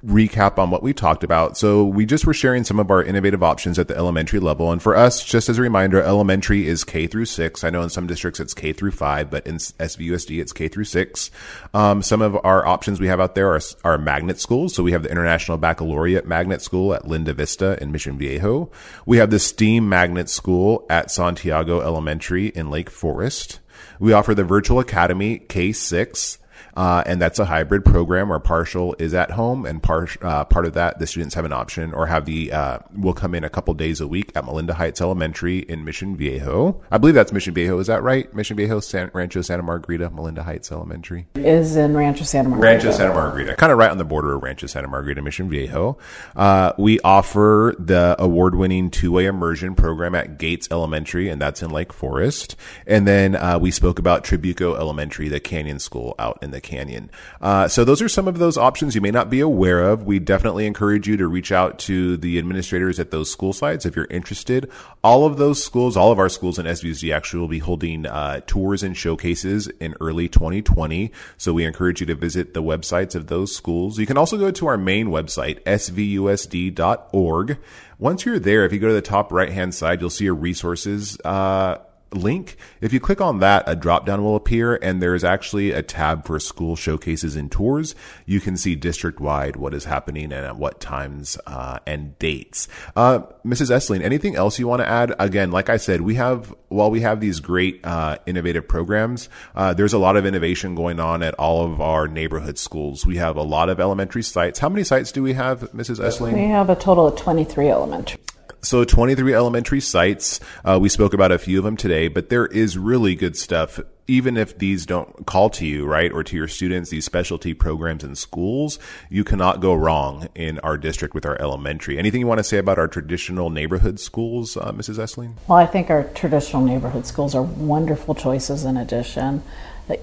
recap 0.04 0.58
on 0.58 0.70
what 0.70 0.82
we 0.82 0.92
talked 0.92 1.22
about. 1.22 1.56
So 1.56 1.84
we 1.84 2.04
just 2.06 2.26
were 2.26 2.34
sharing 2.34 2.64
some 2.64 2.80
of 2.80 2.90
our 2.90 3.02
innovative 3.02 3.42
options 3.42 3.78
at 3.78 3.86
the 3.86 3.96
elementary 3.96 4.40
level. 4.40 4.72
And 4.72 4.82
for 4.82 4.96
us, 4.96 5.22
just 5.22 5.48
as 5.48 5.58
a 5.58 5.62
reminder, 5.62 6.02
elementary 6.02 6.66
is 6.66 6.82
K 6.82 7.06
through 7.06 7.26
six. 7.26 7.62
I 7.62 7.70
know 7.70 7.82
in 7.82 7.90
some 7.90 8.08
districts 8.08 8.40
it's 8.40 8.54
K 8.54 8.72
through 8.72 8.90
five, 8.90 9.30
but 9.30 9.46
in 9.46 9.56
SVUSD 9.56 10.40
it's 10.40 10.52
K 10.52 10.66
through 10.66 10.84
six. 10.84 11.30
Um, 11.72 12.02
some 12.02 12.20
of 12.20 12.36
our 12.44 12.66
options 12.66 12.98
we 12.98 13.06
have 13.06 13.20
out 13.20 13.36
there 13.36 13.54
are, 13.54 13.60
are 13.84 13.98
magnet 13.98 14.40
schools. 14.40 14.74
So 14.74 14.82
we 14.82 14.92
have 14.92 15.04
the 15.04 15.10
International 15.10 15.56
Baccalaureate 15.56 16.26
Magnet 16.26 16.62
School 16.62 16.94
at 16.94 17.06
Linda 17.06 17.32
Vista 17.32 17.80
in 17.80 17.92
Mission 17.92 18.18
Viejo. 18.18 18.70
We 19.06 19.18
have 19.18 19.30
the 19.30 19.38
STEAM 19.38 19.88
Magnet 19.88 20.28
School 20.28 20.84
at 20.90 21.12
Santiago 21.12 21.80
Elementary 21.80 22.48
in 22.48 22.70
Lake 22.70 22.90
Forest. 22.90 23.60
We 24.00 24.12
offer 24.12 24.34
the 24.34 24.44
Virtual 24.44 24.80
Academy 24.80 25.38
K6 25.38 26.38
uh, 26.76 27.02
and 27.06 27.20
that's 27.20 27.38
a 27.38 27.44
hybrid 27.44 27.85
program 27.85 28.28
where 28.28 28.38
partial 28.38 28.94
is 28.98 29.14
at 29.14 29.30
home 29.30 29.66
and 29.66 29.82
part, 29.82 30.16
uh, 30.22 30.44
part 30.44 30.66
of 30.66 30.74
that, 30.74 30.98
the 30.98 31.06
students 31.06 31.35
have 31.35 31.44
an 31.44 31.52
option 31.52 31.92
or 31.92 32.06
have 32.06 32.24
the, 32.24 32.52
uh, 32.52 32.78
will 32.96 33.12
come 33.12 33.35
in 33.35 33.44
a 33.44 33.50
couple 33.50 33.74
days 33.74 34.00
a 34.00 34.06
week 34.06 34.32
at 34.35 34.44
Melinda 34.44 34.74
Heights 34.74 35.00
Elementary 35.00 35.58
in 35.58 35.85
Mission 35.85 36.16
Viejo. 36.16 36.80
I 36.90 36.98
believe 36.98 37.14
that's 37.14 37.32
Mission 37.32 37.54
Viejo. 37.54 37.78
Is 37.78 37.88
that 37.88 38.02
right? 38.02 38.32
Mission 38.35 38.56
Viejo, 38.56 38.80
San, 38.80 39.11
Rancho 39.12 39.42
Santa 39.42 39.62
Margarita, 39.62 40.11
Melinda 40.11 40.42
Heights 40.42 40.72
Elementary. 40.72 41.26
Is 41.35 41.76
in 41.76 41.96
Rancho 41.96 42.24
Santa 42.24 42.48
Margarita. 42.48 42.74
Rancho 42.74 42.96
Santa 42.96 43.14
Margarita. 43.14 43.56
Kind 43.56 43.72
of 43.72 43.78
right 43.78 43.90
on 43.90 43.98
the 43.98 44.04
border 44.04 44.35
of 44.35 44.42
Rancho 44.42 44.66
Santa 44.66 44.88
Margarita, 44.88 45.20
Mission 45.22 45.50
Viejo. 45.50 45.98
Uh, 46.35 46.72
we 46.78 47.00
offer 47.00 47.74
the 47.78 48.16
award 48.18 48.54
winning 48.54 48.90
two 48.90 49.12
way 49.12 49.26
immersion 49.26 49.74
program 49.74 50.14
at 50.14 50.38
Gates 50.38 50.68
Elementary, 50.70 51.28
and 51.28 51.40
that's 51.40 51.62
in 51.62 51.70
Lake 51.70 51.92
Forest. 51.92 52.56
And 52.87 53.06
then, 53.06 53.37
uh, 53.37 53.58
we 53.58 53.70
spoke 53.70 53.98
about 53.98 54.24
Trabuco 54.24 54.76
Elementary, 54.76 55.28
the 55.28 55.40
Canyon 55.40 55.78
School 55.78 56.14
out 56.18 56.38
in 56.40 56.50
the 56.50 56.62
Canyon. 56.62 57.11
Uh, 57.40 57.68
so 57.68 57.85
those 57.85 58.01
are 58.01 58.09
some 58.09 58.29
of 58.29 58.38
those 58.38 58.57
options 58.57 58.94
you 58.94 59.01
may 59.01 59.11
not 59.11 59.31
be 59.31 59.40
aware 59.40 59.83
of. 59.83 60.05
We 60.05 60.18
definitely 60.18 60.66
encourage 60.66 61.07
you 61.07 61.16
to 61.16 61.27
reach 61.27 61.53
out 61.53 61.79
to 61.81 62.16
the 62.16 62.38
administrators 62.38 62.98
at 62.98 63.11
those 63.11 63.31
school 63.31 63.53
sites 63.53 63.85
if 63.85 63.96
you're 63.96 64.07
interested. 64.11 64.70
All 65.05 65.27
of 65.27 65.37
those 65.37 65.62
schools, 65.62 65.96
all 65.96 66.12
of 66.12 66.18
our 66.18 66.29
schools 66.29 66.59
in 66.59 66.66
SVUSD 66.66 67.14
actually 67.14 67.40
will 67.40 67.48
be 67.48 67.59
holding 67.59 68.07
uh, 68.07 68.40
tours 68.46 68.83
and 68.83 68.96
showcases 68.96 69.68
in 69.81 69.94
early 70.01 70.29
2020. 70.29 71.12
So 71.37 71.53
we 71.53 71.64
encourage 71.64 72.01
you 72.01 72.07
to 72.07 72.14
visit 72.14 72.55
the 72.55 72.62
websites 72.62 73.14
of 73.14 73.27
those 73.27 73.55
schools. 73.55 73.98
You 73.98 74.07
can 74.07 74.16
also 74.16 74.38
go 74.38 74.51
to 74.51 74.66
our 74.66 74.79
main 74.79 75.09
website, 75.09 75.62
svusd.org. 75.64 77.59
Once 77.98 78.25
you're 78.25 78.38
there, 78.38 78.64
if 78.64 78.72
you 78.72 78.79
go 78.79 78.88
to 78.88 78.94
the 78.94 79.03
top 79.03 79.33
right 79.33 79.51
hand 79.51 79.75
side, 79.75 80.01
you'll 80.01 80.11
see 80.11 80.27
a 80.27 80.33
resources 80.33 81.18
uh, 81.25 81.79
link. 82.14 82.57
If 82.81 82.92
you 82.92 83.01
click 83.01 83.20
on 83.20 83.40
that, 83.40 83.64
a 83.66 83.77
drop 83.77 84.07
down 84.07 84.22
will 84.22 84.37
appear 84.37 84.77
and 84.77 85.03
there's 85.03 85.25
actually 85.25 85.70
a 85.70 85.83
tab 85.83 86.27
for 86.27 86.38
school 86.38 86.77
showcases 86.77 87.37
and 87.37 87.51
tours. 87.51 87.94
You 88.27 88.40
can 88.40 88.57
see 88.57 88.75
district 88.75 89.20
wide 89.20 89.57
what 89.57 89.75
is 89.75 89.85
happening 89.85 90.25
and 90.25 90.46
at 90.46 90.57
what 90.57 90.81
times 90.81 91.38
uh, 91.46 91.79
and 91.87 92.18
dates. 92.18 92.68
Uh, 92.96 93.20
Mrs. 93.44 93.70
Essling, 93.70 94.03
anything 94.03 94.37
else 94.37 94.59
you 94.59 94.68
want 94.68 94.81
to 94.81 94.88
add? 94.88 95.14
Again, 95.18 95.51
like 95.51 95.68
I 95.68 95.77
said, 95.77 96.01
we 96.01 96.14
have, 96.16 96.55
while 96.68 96.90
we 96.90 97.01
have 97.01 97.20
these 97.20 97.40
great 97.40 97.81
uh, 97.85 98.18
innovative 98.27 98.68
programs, 98.68 99.29
uh, 99.55 99.75
there's 99.75 99.92
a 99.92 99.98
lot 99.98 100.16
of 100.16 100.27
innovation 100.27 100.75
going 100.75 101.01
on 101.01 101.22
at 101.22 101.35
all 101.35 101.64
of 101.64 101.81
our 101.81 102.09
neighborhood 102.09 102.59
schools. 102.59 103.07
We 103.07 103.16
have 103.16 103.37
a 103.37 103.42
lot 103.42 103.68
of 103.68 103.81
elementary 103.81 104.22
sites. 104.22 104.59
How 104.59 104.68
many 104.68 104.85
sites 104.85 105.12
do 105.12 105.22
we 105.22 105.33
have, 105.35 105.61
Mrs. 105.72 106.01
Essling? 106.01 106.35
We 106.35 106.48
have 106.48 106.70
a 106.70 106.77
total 106.77 107.07
of 107.07 107.16
23 107.16 107.68
elementary. 107.68 108.20
So 108.64 108.85
23 108.85 109.35
elementary 109.35 109.81
sites. 109.81 110.38
Uh, 110.64 110.79
we 110.81 110.88
spoke 110.88 111.14
about 111.14 111.33
a 111.33 111.38
few 111.38 111.59
of 111.59 111.64
them 111.64 111.77
today, 111.77 112.07
but 112.07 112.29
there 112.29 112.46
is 112.46 112.79
really 112.79 113.16
good 113.16 113.37
stuff. 113.37 113.81
Even 114.07 114.37
if 114.37 114.57
these 114.57 114.87
don't 114.87 115.27
call 115.27 115.51
to 115.51 115.66
you, 115.66 115.85
right, 115.85 116.12
or 116.12 116.22
to 116.22 116.37
your 116.37 116.46
students, 116.46 116.90
these 116.90 117.05
specialty 117.05 117.55
programs 117.55 118.05
in 118.05 118.14
schools, 118.14 118.79
you 119.11 119.25
cannot 119.25 119.61
go 119.61 119.75
wrong 119.75 120.29
in 120.37 120.61
our 120.61 120.79
district 120.79 121.12
with 121.12 121.27
our 121.27 121.40
elementary. 121.40 121.98
Anything 121.98 122.20
you 122.20 122.27
want 122.29 122.38
to 122.38 122.44
say 122.44 122.59
about 122.59 122.79
our 122.79 122.87
traditional 122.87 123.51
neighborhood 123.51 123.98
schools, 123.98 124.57
uh, 124.57 124.70
Mrs. 124.70 124.98
Essling? 124.98 125.35
Well, 125.48 125.59
I 125.59 125.66
think 125.66 125.90
our 125.90 126.05
traditional 126.14 126.62
neighborhood 126.62 127.05
schools 127.05 127.35
are 127.35 127.42
wonderful 127.42 128.14
choices 128.14 128.64
in 128.64 128.77
addition. 128.77 129.42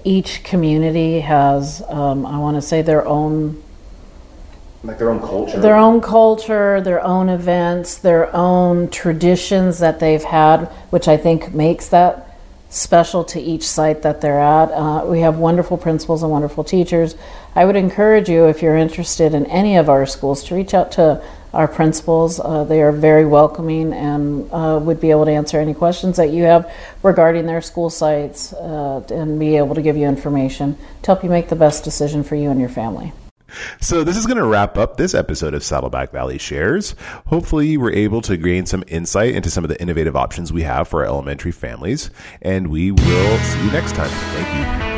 Each 0.04 0.44
community 0.44 1.20
has, 1.20 1.82
um, 1.88 2.26
I 2.26 2.38
want 2.38 2.56
to 2.58 2.62
say, 2.62 2.82
their 2.82 3.06
own 3.06 3.62
like 4.82 4.98
their 4.98 5.10
own 5.10 5.20
culture. 5.20 5.60
Their 5.60 5.76
own 5.76 6.00
culture 6.00 6.80
their 6.80 7.02
own 7.02 7.28
events 7.28 7.98
their 7.98 8.34
own 8.34 8.88
traditions 8.88 9.78
that 9.78 10.00
they've 10.00 10.22
had 10.22 10.66
which 10.90 11.06
i 11.06 11.16
think 11.16 11.52
makes 11.52 11.88
that 11.88 12.30
special 12.70 13.24
to 13.24 13.40
each 13.40 13.66
site 13.66 14.02
that 14.02 14.20
they're 14.20 14.40
at. 14.40 14.70
Uh, 14.70 15.04
we 15.04 15.20
have 15.20 15.36
wonderful 15.36 15.76
principals 15.76 16.22
and 16.22 16.30
wonderful 16.30 16.62
teachers. 16.62 17.16
I 17.56 17.64
would 17.64 17.74
encourage 17.74 18.28
you 18.28 18.46
if 18.46 18.62
you're 18.62 18.76
interested 18.76 19.34
in 19.34 19.44
any 19.46 19.76
of 19.76 19.88
our 19.88 20.06
schools 20.06 20.44
to 20.44 20.54
reach 20.54 20.72
out 20.72 20.92
to 20.92 21.20
our 21.52 21.66
principals. 21.66 22.38
Uh, 22.38 22.62
they 22.62 22.80
are 22.80 22.92
very 22.92 23.26
welcoming 23.26 23.92
and 23.92 24.48
uh, 24.52 24.78
would 24.80 25.00
be 25.00 25.10
able 25.10 25.24
to 25.24 25.32
answer 25.32 25.58
any 25.58 25.74
questions 25.74 26.16
that 26.16 26.30
you 26.30 26.44
have 26.44 26.72
regarding 27.02 27.46
their 27.46 27.60
school 27.60 27.90
sites 27.90 28.52
uh, 28.52 29.04
and 29.10 29.40
be 29.40 29.56
able 29.56 29.74
to 29.74 29.82
give 29.82 29.96
you 29.96 30.06
information 30.06 30.78
to 31.02 31.06
help 31.08 31.24
you 31.24 31.28
make 31.28 31.48
the 31.48 31.56
best 31.56 31.82
decision 31.82 32.22
for 32.22 32.36
you 32.36 32.50
and 32.50 32.60
your 32.60 32.68
family 32.68 33.12
so 33.80 34.04
this 34.04 34.16
is 34.16 34.26
going 34.26 34.38
to 34.38 34.44
wrap 34.44 34.78
up 34.78 34.96
this 34.96 35.14
episode 35.14 35.54
of 35.54 35.62
Saddleback 35.62 36.10
Valley 36.12 36.38
Shares. 36.38 36.94
Hopefully 37.26 37.68
you 37.68 37.80
were 37.80 37.92
able 37.92 38.20
to 38.22 38.36
gain 38.36 38.66
some 38.66 38.84
insight 38.88 39.34
into 39.34 39.50
some 39.50 39.64
of 39.64 39.68
the 39.70 39.80
innovative 39.80 40.16
options 40.16 40.52
we 40.52 40.62
have 40.62 40.88
for 40.88 41.00
our 41.00 41.06
elementary 41.06 41.52
families, 41.52 42.10
and 42.42 42.68
we 42.68 42.90
will 42.90 43.38
see 43.38 43.64
you 43.64 43.70
next 43.70 43.94
time. 43.94 44.08
Thank 44.08 44.84
you. 44.84 44.89